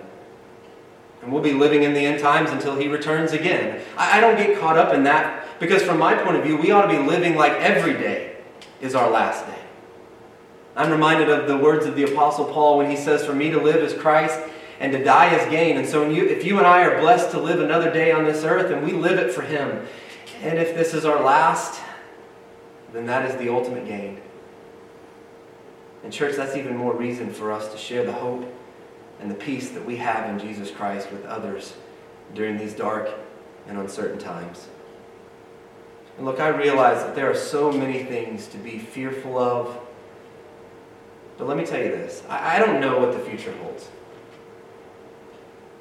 And 1.23 1.33
we'll 1.33 1.43
be 1.43 1.53
living 1.53 1.83
in 1.83 1.93
the 1.93 2.01
end 2.01 2.21
times 2.21 2.51
until 2.51 2.77
he 2.77 2.89
returns 2.89 3.33
again. 3.33 3.83
I, 3.97 4.19
I 4.19 4.21
don't 4.21 4.37
get 4.37 4.59
caught 4.59 4.79
up 4.79 4.95
in 4.95 5.05
that 5.05 5.47
because, 5.59 5.83
from 5.83 5.99
my 5.99 6.15
point 6.15 6.37
of 6.37 6.45
view, 6.45 6.57
we 6.57 6.71
ought 6.71 6.87
to 6.87 6.89
be 6.89 6.99
living 6.99 7.37
like 7.37 7.53
every 7.53 7.93
day 7.93 8.37
is 8.81 8.95
our 8.95 9.11
last 9.11 9.47
day. 9.47 9.59
I'm 10.77 10.91
reminded 10.91 11.29
of 11.29 11.47
the 11.47 11.59
words 11.59 11.85
of 11.85 11.97
the 11.97 12.05
Apostle 12.05 12.47
Paul 12.47 12.79
when 12.79 12.89
he 12.89 12.97
says, 12.97 13.25
For 13.25 13.35
me 13.35 13.51
to 13.51 13.61
live 13.61 13.77
is 13.77 13.93
Christ 13.93 14.39
and 14.79 14.93
to 14.93 15.05
die 15.05 15.35
is 15.35 15.51
gain. 15.51 15.77
And 15.77 15.87
so, 15.87 16.09
you, 16.09 16.25
if 16.25 16.45
you 16.45 16.57
and 16.59 16.67
I 16.67 16.85
are 16.85 16.99
blessed 17.01 17.33
to 17.33 17.41
live 17.41 17.61
another 17.61 17.93
day 17.93 18.13
on 18.13 18.25
this 18.25 18.45
earth 18.45 18.71
and 18.71 18.83
we 18.83 18.93
live 18.93 19.19
it 19.19 19.33
for 19.33 19.43
him, 19.43 19.87
and 20.41 20.59
if 20.59 20.75
this 20.75 20.95
is 20.95 21.05
our 21.05 21.23
last, 21.23 21.83
then 22.95 23.05
that 23.07 23.31
is 23.31 23.37
the 23.37 23.51
ultimate 23.51 23.87
gain. 23.87 24.21
And, 26.03 26.13
church, 26.13 26.37
that's 26.37 26.57
even 26.57 26.77
more 26.77 26.95
reason 26.95 27.31
for 27.31 27.53
us 27.53 27.71
to 27.73 27.79
share 27.79 28.05
the 28.05 28.13
hope 28.13 28.51
and 29.21 29.31
the 29.31 29.35
peace 29.35 29.71
that 29.71 29.85
we 29.85 29.97
have 29.97 30.31
in 30.31 30.39
Jesus 30.39 30.71
Christ 30.71 31.11
with 31.13 31.25
others 31.27 31.75
during 32.35 32.57
these 32.57 32.73
dark 32.73 33.11
and 33.67 33.79
uncertain 33.79 34.19
times. 34.19 34.69
And 36.17 36.27
look, 36.27 36.41
I 36.41 36.49
realize 36.49 37.03
that 37.05 37.15
there 37.15 37.31
are 37.31 37.37
so 37.37 37.71
many 37.71 38.05
things 38.05 38.47
to 38.49 38.59
be 38.59 38.79
fearful 38.79 39.39
of. 39.39 39.79
But 41.39 41.49
let 41.49 41.57
me 41.57 41.65
tell 41.65 41.81
you 41.81 41.91
this 41.91 42.23
I, 42.29 42.57
I 42.57 42.59
don't 42.59 42.81
know 42.81 42.99
what 42.99 43.13
the 43.13 43.19
future 43.19 43.55
holds. 43.63 43.89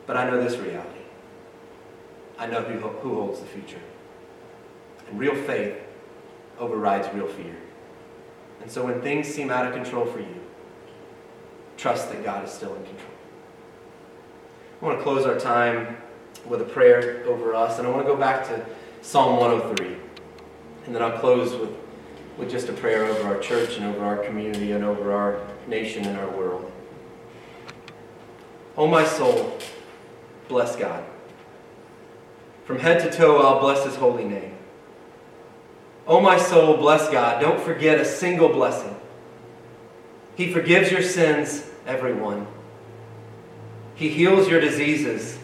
But 0.06 0.18
I 0.18 0.30
know 0.30 0.42
this 0.42 0.58
reality 0.58 1.00
I 2.38 2.48
know 2.48 2.62
who, 2.62 2.80
who 2.80 3.16
holds 3.16 3.42
the 3.42 3.46
future. 3.46 3.82
And 5.10 5.20
real 5.20 5.36
faith 5.36 5.76
overrides 6.58 7.14
real 7.14 7.28
fear. 7.28 7.56
And 8.62 8.72
so 8.72 8.86
when 8.86 9.02
things 9.02 9.28
seem 9.28 9.50
out 9.50 9.66
of 9.66 9.74
control 9.74 10.06
for 10.06 10.20
you, 10.20 10.36
trust 11.78 12.12
that 12.12 12.24
God 12.24 12.44
is 12.44 12.52
still 12.52 12.76
in 12.76 12.84
control. 12.84 13.14
I 14.82 14.86
want 14.86 14.98
to 14.98 15.04
close 15.04 15.26
our 15.26 15.38
time 15.38 15.98
with 16.46 16.62
a 16.62 16.66
prayer 16.66 17.24
over 17.26 17.54
us, 17.54 17.80
and 17.80 17.88
I 17.88 17.92
want 17.92 18.06
to 18.06 18.12
go 18.12 18.18
back 18.18 18.48
to 18.48 18.66
Psalm 19.02 19.38
103. 19.38 19.96
And 20.86 20.96
then 20.96 21.02
I'll 21.02 21.20
close 21.20 21.56
with, 21.56 21.72
with 22.38 22.50
just 22.50 22.70
a 22.70 22.74
prayer 22.74 23.06
over 23.06 23.28
our 23.28 23.40
church 23.40 23.78
and 23.78 23.86
over 23.86 24.04
our 24.04 24.18
community 24.18 24.72
and 24.72 24.84
over 24.84 25.12
our 25.12 25.46
nation 25.68 26.06
and 26.06 26.18
our 26.18 26.30
world. 26.30 26.72
Oh, 28.78 28.88
my 28.88 29.06
soul, 29.06 29.58
bless 30.48 30.76
God. 30.76 31.04
From 32.66 32.80
head 32.80 33.02
to 33.02 33.12
toe, 33.12 33.42
I'll 33.42 33.60
bless 33.60 33.84
his 33.86 33.96
holy 33.96 34.24
name. 34.24 34.49
Oh, 36.10 36.20
my 36.20 36.40
soul, 36.40 36.76
bless 36.76 37.08
God. 37.12 37.40
Don't 37.40 37.62
forget 37.62 38.00
a 38.00 38.04
single 38.04 38.50
blessing. 38.50 38.96
He 40.36 40.52
forgives 40.52 40.92
your 40.92 41.04
sins, 41.04 41.70
everyone. 41.86 42.48
He 43.94 44.10
heals 44.10 44.48
your 44.48 44.60
diseases, 44.60 45.38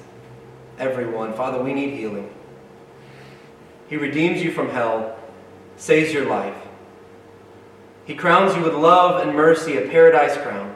everyone. 0.80 1.34
Father, 1.34 1.62
we 1.62 1.72
need 1.76 1.94
healing. 1.94 2.34
He 3.90 3.96
redeems 3.96 4.42
you 4.42 4.52
from 4.52 4.70
hell, 4.70 5.16
saves 5.78 6.12
your 6.12 6.26
life. 6.26 6.58
He 8.06 8.16
crowns 8.16 8.56
you 8.56 8.64
with 8.64 8.74
love 8.74 9.22
and 9.22 9.38
mercy, 9.38 9.78
a 9.78 9.88
paradise 9.88 10.36
crown. 10.36 10.76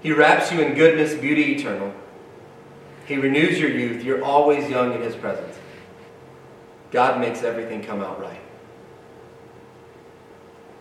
He 0.00 0.12
wraps 0.12 0.52
you 0.52 0.60
in 0.60 0.76
goodness, 0.76 1.14
beauty 1.14 1.56
eternal. 1.56 1.92
He 3.06 3.16
renews 3.16 3.58
your 3.58 3.70
youth. 3.70 4.04
You're 4.04 4.22
always 4.22 4.70
young 4.70 4.92
in 4.92 5.02
His 5.02 5.16
presence. 5.16 5.56
God 6.92 7.20
makes 7.20 7.42
everything 7.42 7.82
come 7.82 8.00
out 8.00 8.20
right. 8.20 8.42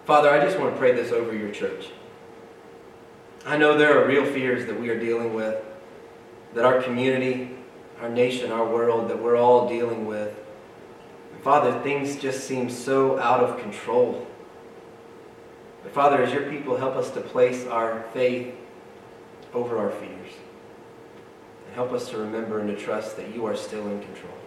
Father, 0.08 0.30
I 0.30 0.40
just 0.40 0.58
want 0.58 0.74
to 0.74 0.80
pray 0.80 0.94
this 0.94 1.12
over 1.12 1.36
your 1.36 1.52
church. 1.52 1.90
I 3.46 3.58
know 3.58 3.78
there 3.78 4.02
are 4.02 4.08
real 4.08 4.26
fears 4.26 4.66
that 4.68 4.80
we 4.80 4.88
are 4.88 4.98
dealing 4.98 5.34
with 5.34 5.62
that 6.54 6.64
our 6.64 6.82
community, 6.82 7.58
our 8.00 8.08
nation, 8.08 8.50
our 8.50 8.66
world, 8.66 9.10
that 9.10 9.22
we're 9.22 9.36
all 9.36 9.68
dealing 9.68 10.06
with. 10.06 10.34
Father, 11.44 11.78
things 11.82 12.16
just 12.16 12.48
seem 12.48 12.70
so 12.70 13.20
out 13.20 13.42
of 13.42 13.60
control. 13.60 14.26
But 15.84 15.94
Father, 15.94 16.24
as 16.24 16.32
your 16.32 16.50
people, 16.50 16.78
help 16.78 16.96
us 16.96 17.12
to 17.12 17.20
place 17.20 17.66
our 17.66 18.06
faith 18.14 18.56
over 19.54 19.78
our 19.78 19.92
fears. 19.92 20.32
And 21.66 21.76
help 21.76 21.92
us 21.92 22.10
to 22.12 22.18
remember 22.18 22.60
and 22.60 22.70
to 22.70 22.78
trust 22.78 23.18
that 23.18 23.36
you 23.36 23.46
are 23.46 23.58
still 23.58 23.86
in 23.88 24.02
control. 24.02 24.38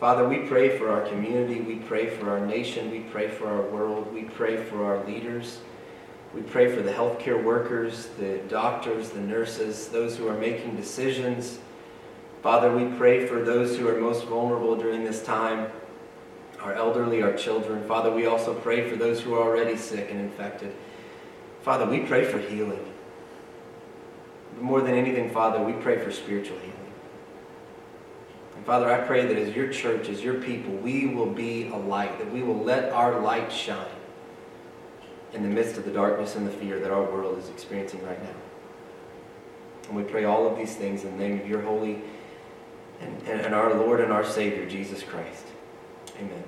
Father, 0.00 0.28
we 0.28 0.38
pray 0.38 0.76
for 0.76 0.90
our 0.90 1.02
community. 1.08 1.60
We 1.60 1.76
pray 1.76 2.08
for 2.08 2.30
our 2.30 2.44
nation. 2.44 2.90
We 2.90 3.00
pray 3.00 3.28
for 3.28 3.48
our 3.48 3.62
world. 3.62 4.12
We 4.12 4.24
pray 4.24 4.56
for 4.56 4.84
our 4.84 5.04
leaders. 5.04 5.60
We 6.34 6.42
pray 6.42 6.74
for 6.74 6.82
the 6.82 6.90
healthcare 6.90 7.42
workers, 7.42 8.08
the 8.18 8.38
doctors, 8.48 9.10
the 9.10 9.20
nurses, 9.20 9.88
those 9.88 10.16
who 10.16 10.26
are 10.28 10.36
making 10.36 10.74
decisions. 10.74 11.60
Father, 12.42 12.76
we 12.76 12.86
pray 12.98 13.26
for 13.26 13.40
those 13.42 13.78
who 13.78 13.88
are 13.88 13.98
most 14.00 14.26
vulnerable 14.26 14.76
during 14.76 15.04
this 15.04 15.22
time, 15.22 15.70
our 16.60 16.74
elderly, 16.74 17.22
our 17.22 17.32
children. 17.32 17.86
Father, 17.86 18.10
we 18.10 18.26
also 18.26 18.52
pray 18.52 18.90
for 18.90 18.96
those 18.96 19.20
who 19.20 19.34
are 19.34 19.42
already 19.42 19.76
sick 19.76 20.10
and 20.10 20.20
infected. 20.20 20.74
Father, 21.62 21.86
we 21.86 22.00
pray 22.00 22.24
for 22.24 22.38
healing. 22.38 22.84
More 24.60 24.80
than 24.80 24.94
anything, 24.94 25.30
Father, 25.30 25.62
we 25.62 25.72
pray 25.72 25.98
for 25.98 26.10
spiritual 26.10 26.58
healing. 26.58 26.83
Father, 28.64 28.90
I 28.90 29.06
pray 29.06 29.26
that 29.26 29.36
as 29.36 29.54
your 29.54 29.68
church, 29.68 30.08
as 30.08 30.22
your 30.22 30.34
people, 30.34 30.72
we 30.72 31.06
will 31.06 31.30
be 31.30 31.68
a 31.68 31.76
light, 31.76 32.18
that 32.18 32.32
we 32.32 32.42
will 32.42 32.58
let 32.58 32.92
our 32.92 33.20
light 33.20 33.52
shine 33.52 33.86
in 35.34 35.42
the 35.42 35.48
midst 35.48 35.76
of 35.76 35.84
the 35.84 35.90
darkness 35.90 36.34
and 36.36 36.46
the 36.46 36.50
fear 36.50 36.78
that 36.78 36.90
our 36.90 37.02
world 37.02 37.38
is 37.38 37.50
experiencing 37.50 38.02
right 38.06 38.22
now. 38.22 38.36
And 39.88 39.96
we 39.96 40.02
pray 40.02 40.24
all 40.24 40.46
of 40.46 40.56
these 40.56 40.74
things 40.76 41.04
in 41.04 41.18
the 41.18 41.28
name 41.28 41.40
of 41.40 41.46
your 41.46 41.60
holy 41.60 42.00
and, 43.00 43.22
and, 43.28 43.40
and 43.40 43.54
our 43.54 43.74
Lord 43.74 44.00
and 44.00 44.10
our 44.12 44.24
Savior, 44.24 44.66
Jesus 44.66 45.02
Christ. 45.02 45.44
Amen. 46.18 46.44